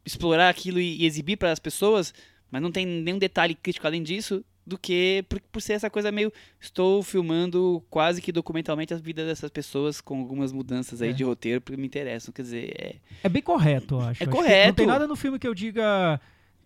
[0.05, 2.13] explorar aquilo e, e exibir para as pessoas,
[2.49, 6.11] mas não tem nenhum detalhe crítico além disso, do que por, por ser essa coisa
[6.11, 11.13] meio estou filmando quase que documentalmente a vida dessas pessoas com algumas mudanças aí É.
[11.13, 14.07] de roteiro porque me interessam, quer dizer, é, É bem correto, eu acho.
[14.07, 14.75] É Acho que Não correto.
[14.75, 16.21] tem nada no filme que eu diga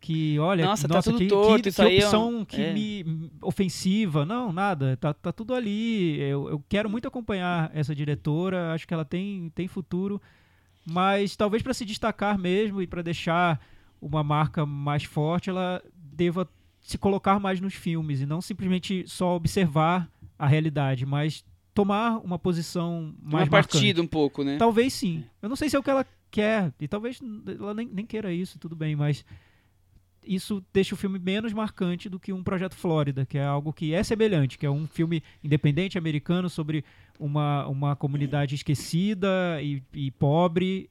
[0.05, 2.61] que, olha, Nossa, tá nossa, tudo que, torto, que, que aí é um- opção que
[2.61, 2.73] é.
[2.73, 4.23] me ofensiva.
[4.23, 4.95] Não, nada.
[4.97, 6.19] Tá, tá tudo ali.
[6.21, 8.71] Eu, eu quero muito acompanhar essa diretora.
[8.71, 10.21] Acho que ela tem, tem futuro.
[10.85, 13.59] Mas talvez para se destacar mesmo e para deixar
[13.99, 16.47] uma marca mais forte, ela deva
[16.79, 21.43] se colocar mais nos filmes e não simplesmente só observar a realidade, mas
[21.73, 23.71] tomar uma posição mais uma marcante.
[23.71, 24.57] partida um pouco, né?
[24.57, 25.23] Talvez sim.
[25.41, 26.71] Eu não sei se é o que ela quer.
[26.79, 27.19] E talvez
[27.59, 29.25] ela nem, nem queira isso, tudo bem, mas
[30.27, 33.93] isso deixa o filme menos marcante do que um Projeto Flórida, que é algo que
[33.93, 36.83] é semelhante, que é um filme independente americano sobre
[37.19, 40.89] uma, uma comunidade esquecida e, e pobre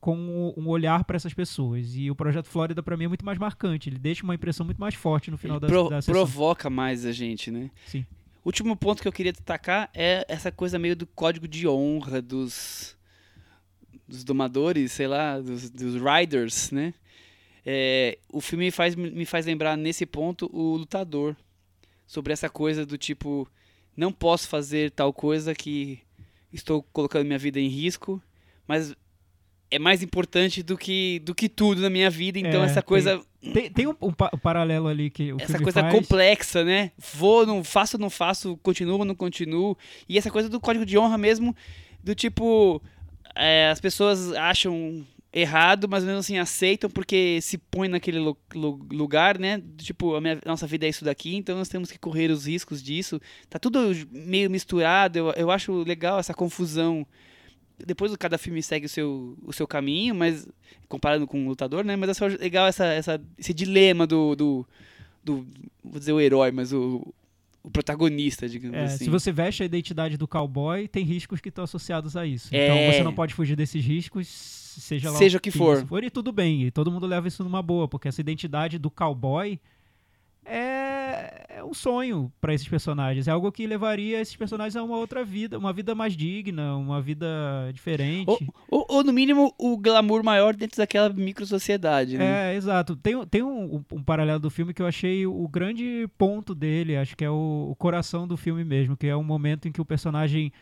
[0.00, 1.96] com um olhar para essas pessoas.
[1.96, 3.88] E o Projeto Flórida, para mim, é muito mais marcante.
[3.88, 6.14] Ele deixa uma impressão muito mais forte no final da, Pro- da sessão.
[6.14, 7.70] provoca mais a gente, né?
[7.86, 8.06] Sim.
[8.44, 12.96] Último ponto que eu queria destacar é essa coisa meio do código de honra dos,
[14.06, 16.94] dos domadores, sei lá, dos, dos riders, né?
[17.68, 21.34] É, o filme faz, me faz lembrar nesse ponto o lutador
[22.06, 23.48] sobre essa coisa do tipo,
[23.96, 25.98] não posso fazer tal coisa que
[26.52, 28.22] estou colocando minha vida em risco,
[28.68, 28.94] mas
[29.68, 32.38] é mais importante do que, do que tudo na minha vida.
[32.38, 33.20] Então, É, essa coisa.
[33.52, 35.92] Tem, tem um, um pa- paralelo ali que o essa coisa faz.
[35.92, 36.92] complexa, né?
[37.14, 39.76] Vou, não faço, não faço, continuo, não continuo.
[40.08, 41.54] E essa coisa do código de honra mesmo,
[42.02, 42.80] do tipo,
[43.34, 45.04] é, as pessoas acham
[45.38, 49.62] errado, mas mesmo assim aceitam porque se põe naquele lu- lu- lugar, né?
[49.76, 52.82] Tipo, a minha- nossa vida é isso daqui, então nós temos que correr os riscos
[52.82, 53.20] disso.
[53.50, 53.80] Tá tudo
[54.10, 57.06] meio misturado, eu, eu acho legal essa confusão.
[57.78, 60.48] Depois cada filme segue o seu, o seu caminho, mas
[60.88, 61.94] comparado com o lutador, né?
[61.96, 64.66] Mas acho legal essa, essa, esse dilema do, do,
[65.22, 65.46] do,
[65.84, 67.12] vou dizer o herói, mas o,
[67.62, 69.04] o protagonista, digamos É, assim.
[69.04, 72.48] Se você veste a identidade do cowboy, tem riscos que estão associados a isso.
[72.54, 72.64] É.
[72.64, 74.26] Então você não pode fugir desses riscos,
[74.80, 75.78] seja lá Seja o que for.
[75.78, 78.90] isso E tudo bem, e todo mundo leva isso numa boa, porque essa identidade do
[78.90, 79.58] cowboy
[80.46, 83.26] é, é um sonho para esses personagens.
[83.26, 87.02] É algo que levaria esses personagens a uma outra vida, uma vida mais digna, uma
[87.02, 87.26] vida
[87.72, 88.28] diferente.
[88.28, 88.38] Ou,
[88.70, 92.52] ou, ou, no mínimo, o glamour maior dentro daquela micro-sociedade, né?
[92.52, 92.94] É, exato.
[92.94, 97.16] Tem, tem um, um paralelo do filme que eu achei o grande ponto dele, acho
[97.16, 99.84] que é o, o coração do filme mesmo, que é um momento em que o
[99.84, 100.52] personagem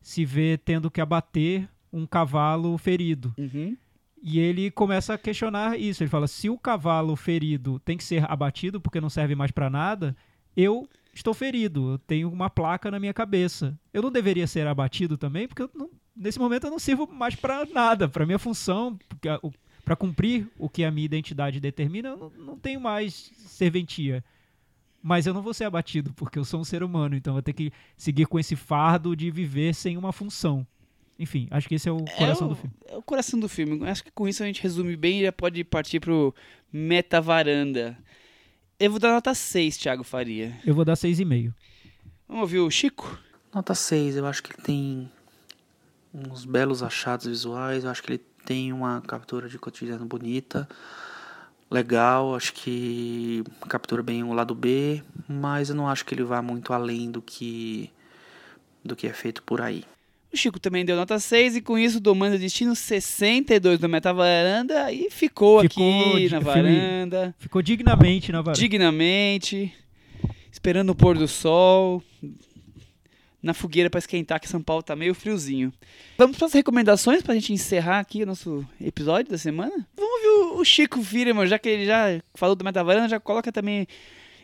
[0.00, 3.32] se vê tendo que abater um cavalo ferido.
[3.38, 3.76] Uhum.
[4.22, 6.02] E ele começa a questionar isso.
[6.02, 9.68] Ele fala: se o cavalo ferido tem que ser abatido porque não serve mais para
[9.70, 10.16] nada,
[10.56, 11.92] eu estou ferido.
[11.92, 13.78] Eu tenho uma placa na minha cabeça.
[13.92, 17.66] Eu não deveria ser abatido também, porque não- nesse momento eu não sirvo mais para
[17.66, 18.08] nada.
[18.08, 18.98] Para minha função,
[19.84, 24.24] para cumprir o que a minha identidade determina, eu não, não tenho mais serventia.
[25.02, 27.42] Mas eu não vou ser abatido porque eu sou um ser humano, então eu vou
[27.42, 30.66] ter que seguir com esse fardo de viver sem uma função.
[31.18, 32.74] Enfim, acho que esse é o coração é o, do filme.
[32.86, 33.88] É o coração do filme.
[33.88, 36.34] Acho que com isso a gente resume bem e já pode partir pro
[36.72, 37.96] Meta Varanda.
[38.78, 40.58] Eu vou dar nota 6, Thiago Faria.
[40.66, 41.54] Eu vou dar 6,5.
[42.26, 43.18] Vamos ouvir o Chico?
[43.54, 45.10] Nota 6, eu acho que ele tem
[46.12, 50.68] uns belos achados visuais, eu acho que ele tem uma captura de cotidiano bonita,
[51.70, 56.42] legal, acho que captura bem o lado B, mas eu não acho que ele vá
[56.42, 57.90] muito além do que
[58.84, 59.84] do que é feito por aí.
[60.34, 64.90] O Chico também deu nota 6 e com isso domando destino 62 do Meta Varanda
[64.90, 68.58] e ficou, Ficou aqui na filme- varanda, Ficou dignamente na varanda.
[68.60, 69.72] dignamente,
[70.50, 72.02] esperando o pôr do sol,
[73.40, 75.72] na fogueira para esquentar, que São Paulo tá meio friozinho.
[76.18, 79.86] Vamos para as recomendações pra gente encerrar aqui o nosso episódio da semana?
[79.96, 83.20] Vamos ver o- o Chico Firman, já que ele já falou do Meta Varanda, já
[83.20, 83.86] coloca também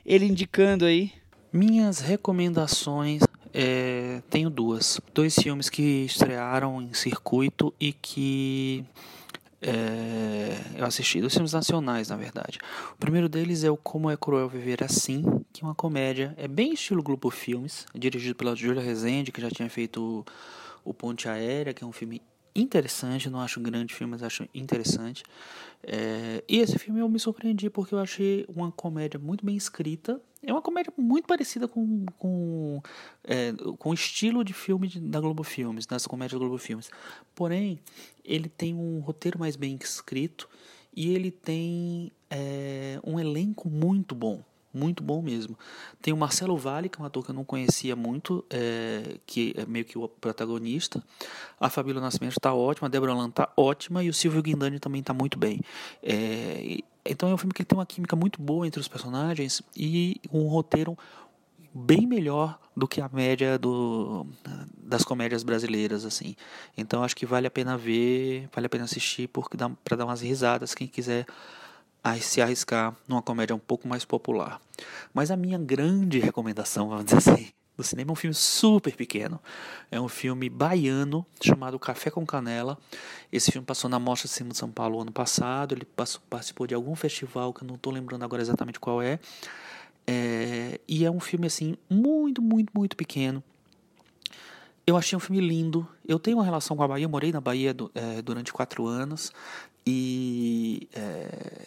[0.07, 1.11] ele indicando aí.
[1.53, 3.23] Minhas recomendações,
[3.53, 5.01] é, tenho duas.
[5.13, 8.85] Dois filmes que estrearam em circuito e que
[9.61, 11.21] é, eu assisti.
[11.21, 12.59] Dois filmes nacionais, na verdade.
[12.93, 16.35] O primeiro deles é o Como é Cruel Viver Assim, que é uma comédia.
[16.37, 20.25] É bem estilo Grupo Filmes, dirigido pela Júlia Rezende, que já tinha feito
[20.85, 22.23] o Ponte Aérea, que é um filme
[22.55, 23.29] interessante.
[23.31, 25.23] Não acho grande filme, mas acho interessante.
[25.83, 30.21] É, e esse filme eu me surpreendi porque eu achei uma comédia muito bem escrita.
[30.43, 32.83] É uma comédia muito parecida com, com,
[33.25, 36.91] é, com o estilo de filme de- da Globo Filmes, das comédias da Globo Filmes.
[37.35, 37.79] Porém,
[38.25, 40.49] ele tem um roteiro mais bem escrito
[40.97, 44.43] e ele tem é, um elenco muito bom.
[44.73, 45.59] Muito bom mesmo.
[46.01, 49.53] Tem o Marcelo Vale, que é um ator que eu não conhecia muito, é, que
[49.57, 51.03] é meio que o protagonista.
[51.59, 55.01] A Fabíola Nascimento está ótima, a Débora Lan está ótima e o Silvio Guindani também
[55.01, 55.61] está muito bem.
[56.03, 60.21] É, então é um filme que tem uma química muito boa entre os personagens e
[60.33, 60.97] um roteiro
[61.75, 64.27] bem melhor do que a média do,
[64.77, 66.37] das comédias brasileiras assim.
[66.77, 70.21] Então acho que vale a pena ver, vale a pena assistir porque para dar umas
[70.21, 71.27] risadas quem quiser
[72.03, 74.61] a se arriscar numa comédia um pouco mais popular.
[75.13, 79.41] Mas a minha grande recomendação, vamos dizer assim, do cinema é um filme super pequeno.
[79.91, 82.79] É um filme baiano chamado Café com Canela.
[83.33, 85.75] Esse filme passou na Mostra de Cinema de São Paulo ano passado.
[85.75, 89.19] Ele passou- participou de algum festival que eu não estou lembrando agora exatamente qual é.
[90.07, 93.43] É, e é um filme assim muito, muito, muito pequeno.
[94.87, 95.87] Eu achei um filme lindo.
[96.07, 97.05] Eu tenho uma relação com a Bahia.
[97.05, 99.33] Eu morei na Bahia du- eh, durante quatro anos
[99.87, 101.67] e eh,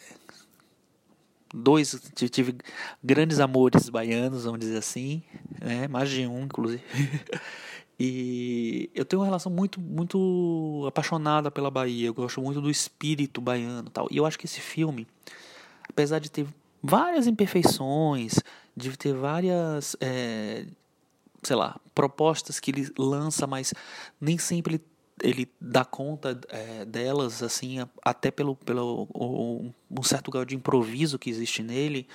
[1.53, 2.55] dois tive
[3.03, 5.21] grandes amores baianos, vamos dizer assim,
[5.61, 5.87] né?
[5.87, 6.83] mais de um, inclusive.
[7.99, 12.07] E eu tenho uma relação muito, muito apaixonada pela Bahia.
[12.07, 14.07] Eu gosto muito do espírito baiano, tal.
[14.09, 15.07] E eu acho que esse filme,
[15.87, 16.47] apesar de ter
[16.81, 18.39] várias imperfeições,
[18.75, 20.65] de ter várias, eh,
[21.43, 23.73] sei lá, propostas que ele lança, mas
[24.19, 24.83] nem sempre ele,
[25.21, 29.07] ele dá conta eh, delas, assim, até pelo, pelo
[29.89, 32.07] um certo grau de improviso que existe nele.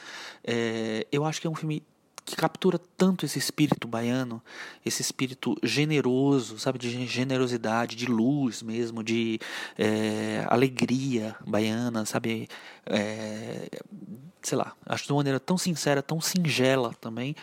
[0.44, 1.82] Eh, eu acho que é um filme
[2.28, 4.42] que captura tanto esse espírito baiano,
[4.84, 9.40] esse espírito generoso, sabe, de generosidade, de luz mesmo, de
[9.78, 12.46] é, alegria baiana, sabe,
[12.84, 13.70] é,
[14.42, 17.34] sei lá, acho de uma maneira tão sincera, tão singela também.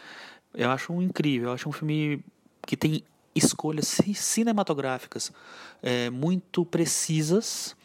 [0.54, 2.24] Eu acho um incrível, eu acho um filme
[2.68, 3.04] que tem
[3.36, 5.32] escolhas cinematográficas
[5.84, 7.76] é, muito precisas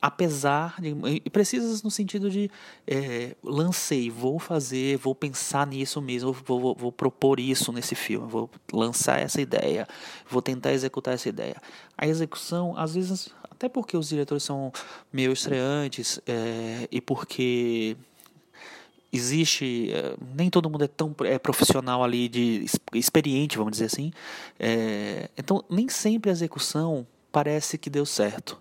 [0.00, 0.94] apesar de
[1.30, 2.50] precisas no sentido de
[2.86, 8.26] é, lancei, vou fazer, vou pensar nisso mesmo, vou, vou, vou, propor isso nesse filme,
[8.26, 9.86] vou lançar essa ideia,
[10.28, 11.56] vou tentar executar essa ideia.
[11.98, 14.72] A execução, às vezes, até porque os diretores são
[15.12, 17.96] meio estreantes é, e porque
[19.12, 22.64] existe é, nem todo mundo é tão é, profissional ali de
[22.94, 24.12] experiente vamos dizer assim
[24.58, 28.60] é, então nem sempre a execução parece que deu certo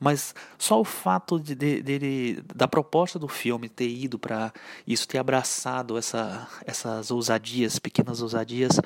[0.00, 4.52] mas só o fato de, de, de, da proposta do filme ter ido para
[4.86, 8.80] isso, ter abraçado essa, essas ousadias, pequenas ousadias,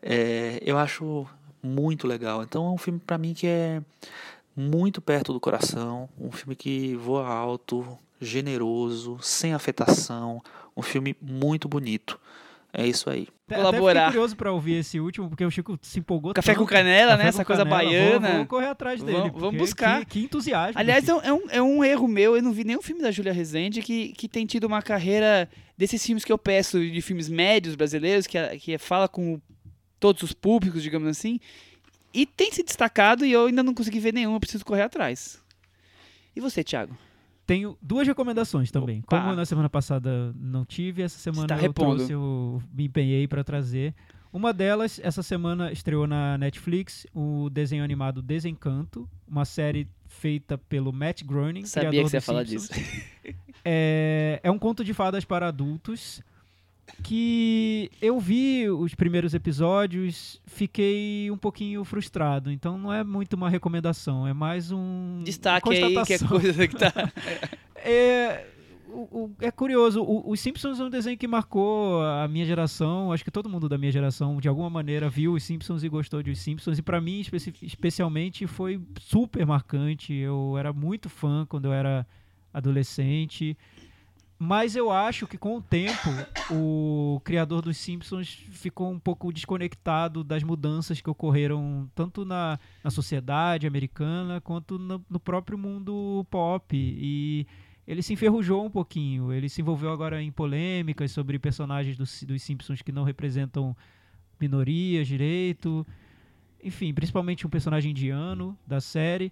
[0.00, 1.26] é, eu acho
[1.62, 2.42] muito legal.
[2.42, 3.82] Então é um filme para mim que é
[4.54, 10.40] muito perto do coração, um filme que voa alto, generoso, sem afetação,
[10.76, 12.18] um filme muito bonito.
[12.72, 13.28] É isso aí.
[13.46, 14.04] Colaborar.
[14.04, 16.60] Até curioso para ouvir esse último, porque o Chico se empolgou Café tanto.
[16.64, 17.22] com canela, Café né?
[17.24, 17.82] com Essa coisa canela.
[17.82, 18.28] baiana.
[18.30, 19.18] Vamos, correr atrás dele.
[19.18, 20.00] Vamos- vamos buscar.
[20.00, 20.80] Que, que entusiasmo.
[20.80, 23.10] Aliás, é um, é, um, é um erro meu, eu não vi nenhum filme da
[23.10, 27.28] Júlia Rezende que, que tem tido uma carreira desses filmes que eu peço, de filmes
[27.28, 29.38] médios brasileiros, que, é- que é- fala com
[30.00, 31.38] todos os públicos, digamos assim,
[32.14, 35.38] e tem se destacado e eu ainda não consegui ver nenhum, eu preciso correr atrás.
[36.34, 36.96] E você, Thiago?
[37.52, 39.00] Tenho duas recomendações também.
[39.00, 39.20] Opa.
[39.20, 41.96] Como na semana passada não tive, essa semana Está eu repondo.
[41.96, 43.94] trouxe, eu me empenhei para trazer.
[44.32, 50.94] Uma delas, essa semana estreou na Netflix o desenho animado Desencanto, uma série feita pelo
[50.94, 52.70] Matt Groening, Sabia criador que você ia falar Simpsons.
[52.70, 53.42] disso.
[53.64, 56.20] É, é um conto de fadas para adultos
[57.02, 62.50] que eu vi os primeiros episódios, fiquei um pouquinho frustrado.
[62.50, 66.76] Então não é muito uma recomendação, é mais um Destaque aí, que é coisa que
[66.76, 66.92] tá.
[67.84, 68.46] É,
[68.88, 73.10] o- o- é curioso, os Simpsons é um desenho que marcou a minha geração.
[73.10, 76.22] Acho que todo mundo da minha geração, de alguma maneira, viu os Simpsons e gostou
[76.22, 76.78] de os Simpsons.
[76.78, 80.12] E pra mim, especi- especialmente, foi super marcante.
[80.14, 82.06] Eu era muito fã quando eu era
[82.54, 83.56] adolescente.
[84.44, 86.10] Mas eu acho que com o tempo,
[86.50, 92.90] o criador dos Simpsons ficou um pouco desconectado das mudanças que ocorreram tanto na, na
[92.90, 96.76] sociedade americana quanto no, no próprio mundo pop.
[96.76, 97.46] E
[97.86, 99.32] ele se enferrujou um pouquinho.
[99.32, 103.76] Ele se envolveu agora em polêmicas sobre personagens dos, dos Simpsons que não representam
[104.40, 105.86] minorias direito.
[106.60, 109.30] Enfim, principalmente um personagem indiano da série.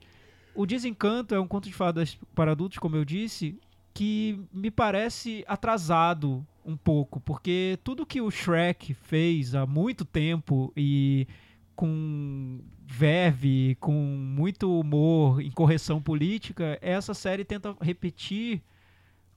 [0.55, 3.59] O Desencanto é um conto de fadas para adultos, como eu disse,
[3.93, 10.73] que me parece atrasado um pouco, porque tudo que o Shrek fez há muito tempo
[10.77, 11.27] e
[11.75, 18.63] com verve, com muito humor, em correção política, essa série tenta repetir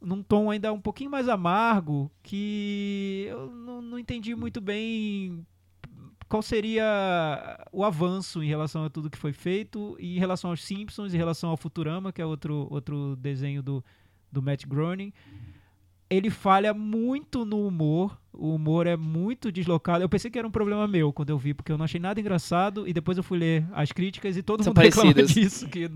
[0.01, 5.45] num tom ainda um pouquinho mais amargo, que eu não, não entendi muito bem
[6.27, 10.63] qual seria o avanço em relação a tudo que foi feito, e em relação aos
[10.63, 13.85] Simpsons, em relação ao Futurama, que é outro, outro desenho do,
[14.34, 15.14] do Matt Groening.
[16.10, 20.03] Ele falha muito no humor, o humor é muito deslocado.
[20.03, 22.19] Eu pensei que era um problema meu quando eu vi, porque eu não achei nada
[22.19, 25.34] engraçado, e depois eu fui ler as críticas e todo São mundo reclama parecidas.
[25.34, 25.89] disso, que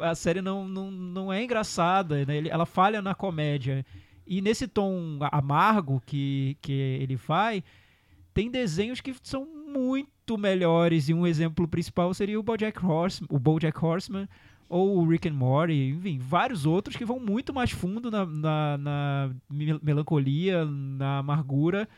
[0.00, 2.46] a série não, não, não é engraçada, né?
[2.48, 3.84] Ela falha na comédia.
[4.26, 7.62] E nesse tom amargo que, que ele faz,
[8.32, 13.38] tem desenhos que são muito melhores e um exemplo principal seria o BoJack Horseman, o
[13.38, 14.28] BoJack Horseman
[14.70, 18.78] ou o Rick and Morty, enfim, vários outros que vão muito mais fundo na, na,
[18.78, 21.88] na mel- melancolia, na amargura.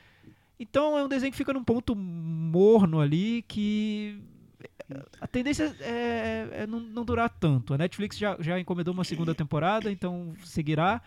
[0.58, 4.18] Então é um desenho que fica num ponto morno ali que
[5.20, 7.74] a tendência é, é não, não durar tanto.
[7.74, 11.02] A Netflix já, já encomendou uma segunda temporada, então seguirá.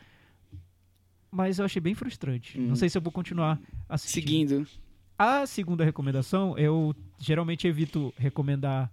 [1.31, 2.59] Mas eu achei bem frustrante.
[2.59, 2.67] Hum.
[2.67, 3.59] Não sei se eu vou continuar
[3.89, 4.23] assistindo.
[4.23, 4.67] Seguindo.
[5.17, 8.91] A segunda recomendação, eu geralmente evito recomendar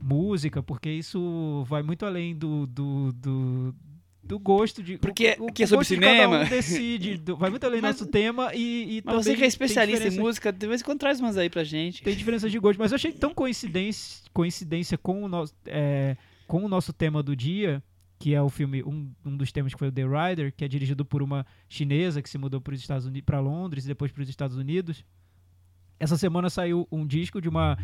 [0.00, 3.74] música, porque isso vai muito além do, do, do,
[4.22, 4.96] do gosto de.
[4.98, 6.40] Porque o, aqui é o sobre gosto de cada cinema.
[6.44, 9.44] um decide, do- vai muito além do nosso tema e, e Mas também você que
[9.44, 12.02] é especialista em música, de vez em quando traz umas aí pra gente.
[12.02, 16.16] Tem diferença de gosto, mas eu achei tão coincidência, coincidência com, o nosso, é,
[16.46, 17.82] com o nosso tema do dia,
[18.18, 20.68] que é o filme, um, um dos temas que foi o The Rider, que é
[20.68, 24.12] dirigido por uma chinesa que se mudou para os Estados Unidos, para Londres e depois
[24.12, 25.04] para os Estados Unidos.
[25.98, 27.76] Essa semana saiu um disco de uma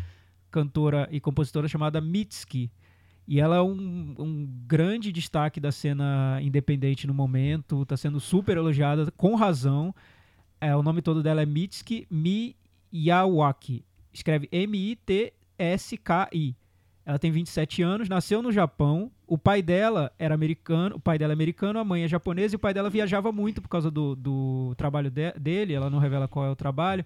[0.51, 2.71] cantora e compositora chamada Mitski.
[3.27, 8.55] E ela é um, um grande destaque da cena independente no momento, está sendo super
[8.55, 9.93] elogiada, com razão.
[10.61, 13.83] É, o nome todo dela é Mitsuki Miyawaki.
[14.13, 15.35] Escreve M-I-T-S-K-I.
[17.05, 19.11] Ela tem 27 anos, nasceu no Japão.
[19.25, 22.57] O pai dela era americano, o pai dela é americano, a mãe é japonesa e
[22.57, 25.73] o pai dela viajava muito por causa do, do trabalho de, dele.
[25.73, 27.05] Ela não revela qual é o trabalho.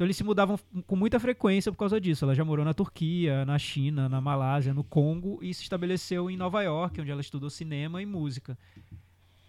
[0.00, 2.24] Então eles se mudavam com muita frequência por causa disso.
[2.24, 6.38] Ela já morou na Turquia, na China, na Malásia, no Congo e se estabeleceu em
[6.38, 8.56] Nova York, onde ela estudou cinema e música.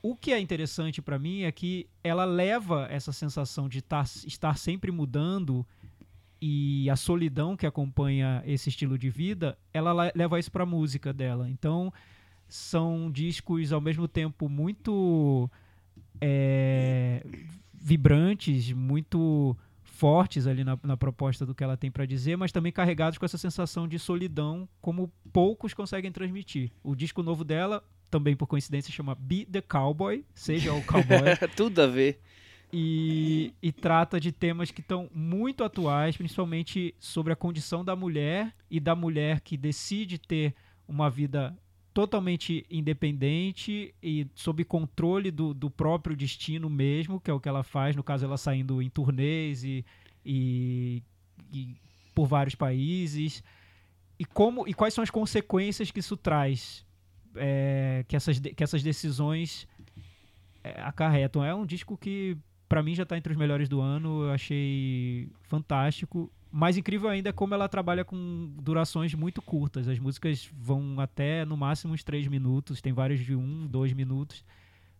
[0.03, 4.57] O que é interessante para mim é que ela leva essa sensação de tar, estar
[4.57, 5.65] sempre mudando
[6.41, 11.13] e a solidão que acompanha esse estilo de vida, ela leva isso para a música
[11.13, 11.49] dela.
[11.49, 11.93] Então,
[12.49, 15.49] são discos ao mesmo tempo muito
[16.19, 17.25] é,
[17.73, 19.55] vibrantes, muito
[20.01, 23.25] fortes ali na, na, proposta do que ela tem para dizer, mas também carregados com
[23.25, 26.71] essa sensação de solidão, como poucos conseguem transmitir.
[26.83, 31.37] O disco novo dela, também por coincidência, chama Be the Cowboy, seja o cowboy.
[31.55, 32.19] Tudo a ver.
[32.73, 38.55] E, e, trata de temas que estão muito atuais, principalmente sobre a condição da mulher
[38.71, 40.55] e da mulher que decide ter
[40.87, 41.55] uma vida
[41.93, 47.63] totalmente independente e sob controle do, do próprio destino mesmo, que é o que ela
[47.63, 49.85] faz, no caso ela saindo em turnês e,
[50.25, 51.03] e,
[51.51, 51.75] e
[52.15, 53.43] por vários países.
[54.17, 56.85] E, como, e quais são as consequências que isso traz,
[57.35, 59.67] é, que, essas, que essas decisões
[60.63, 61.43] é, acarretam.
[61.43, 62.37] É um disco que
[62.69, 66.31] para mim já tá entre os melhores do ano, eu achei fantástico.
[66.51, 69.87] Mais incrível ainda é como ela trabalha com durações muito curtas.
[69.87, 74.43] As músicas vão até no máximo uns três minutos, tem vários de um, dois minutos.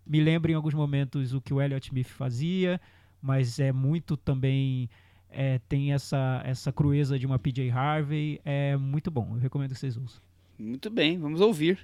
[0.06, 2.80] Me lembra em alguns momentos o que o Elliot Smith fazia,
[3.22, 4.90] mas é muito também
[5.30, 8.40] é, tem essa essa crueza de uma PJ Harvey.
[8.46, 9.32] É muito bom.
[9.34, 10.22] Eu recomendo que vocês ouçam.
[10.58, 11.80] Muito bem, vamos ouvir.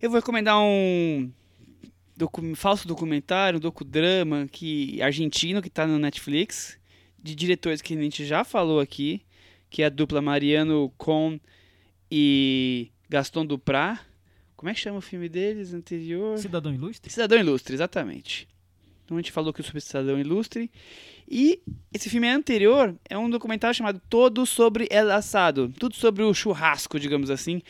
[0.00, 1.32] Eu vou recomendar um
[2.16, 6.78] docu falso documentário, um docudrama que, argentino que está no Netflix,
[7.24, 9.22] de diretores que a gente já falou aqui,
[9.70, 11.40] que é a dupla Mariano Con
[12.10, 13.98] e Gaston Duprat.
[14.54, 16.36] Como é que chama o filme deles anterior?
[16.36, 17.10] Cidadão Ilustre?
[17.10, 18.46] Cidadão Ilustre, exatamente.
[19.04, 20.70] Então a gente falou aqui sobre Cidadão Ilustre.
[21.26, 25.72] E esse filme anterior é um documentário chamado Todo sobre El Assado.
[25.78, 27.62] Tudo sobre o churrasco, digamos assim.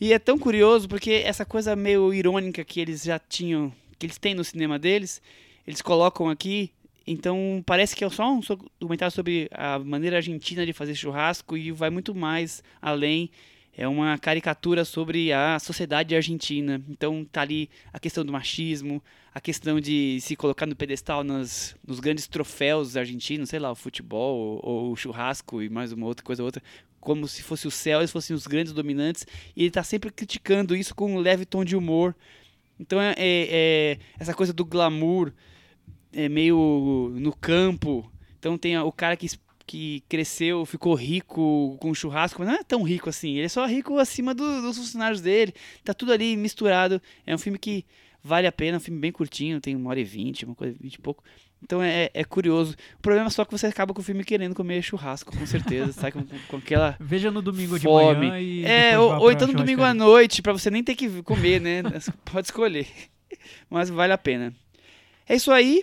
[0.00, 4.18] E é tão curioso porque essa coisa meio irônica que eles já tinham que eles
[4.18, 5.22] têm no cinema deles,
[5.64, 6.72] eles colocam aqui.
[7.06, 8.40] Então parece que é só um
[8.80, 13.30] documentário sobre a maneira argentina de fazer churrasco e vai muito mais além.
[13.78, 16.82] É uma caricatura sobre a sociedade argentina.
[16.88, 19.02] Então tá ali a questão do machismo,
[19.32, 23.76] a questão de se colocar no pedestal nas, nos grandes troféus argentinos, sei lá, o
[23.76, 26.62] futebol ou, o churrasco e mais uma outra coisa outra,
[26.98, 29.26] como se fosse o céu, eles fossem os grandes dominantes.
[29.54, 32.16] E ele está sempre criticando isso com um leve tom de humor.
[32.80, 35.32] Então é, é, é, essa coisa do glamour
[36.12, 38.10] é meio no campo.
[38.38, 39.28] Então tem o cara que,
[39.66, 43.34] que cresceu, ficou rico com churrasco, mas não é tão rico assim.
[43.36, 45.54] Ele é só rico acima do, dos funcionários dele.
[45.84, 47.00] Tá tudo ali misturado.
[47.26, 47.84] É um filme que
[48.22, 50.94] vale a pena, um filme bem curtinho, tem uma hora e vinte, uma coisa vinte
[50.94, 51.22] e pouco.
[51.62, 52.76] Então é, é curioso.
[52.98, 55.92] O problema é só que você acaba com o filme querendo comer churrasco, com certeza.
[55.92, 56.96] sai com, com, aquela.
[57.00, 58.14] Veja no domingo fome.
[58.14, 58.64] de manhã e.
[58.64, 61.82] É, ou, ou então no domingo à noite, para você nem ter que comer, né?
[62.30, 62.86] Pode escolher.
[63.70, 64.54] Mas vale a pena.
[65.28, 65.82] É isso aí.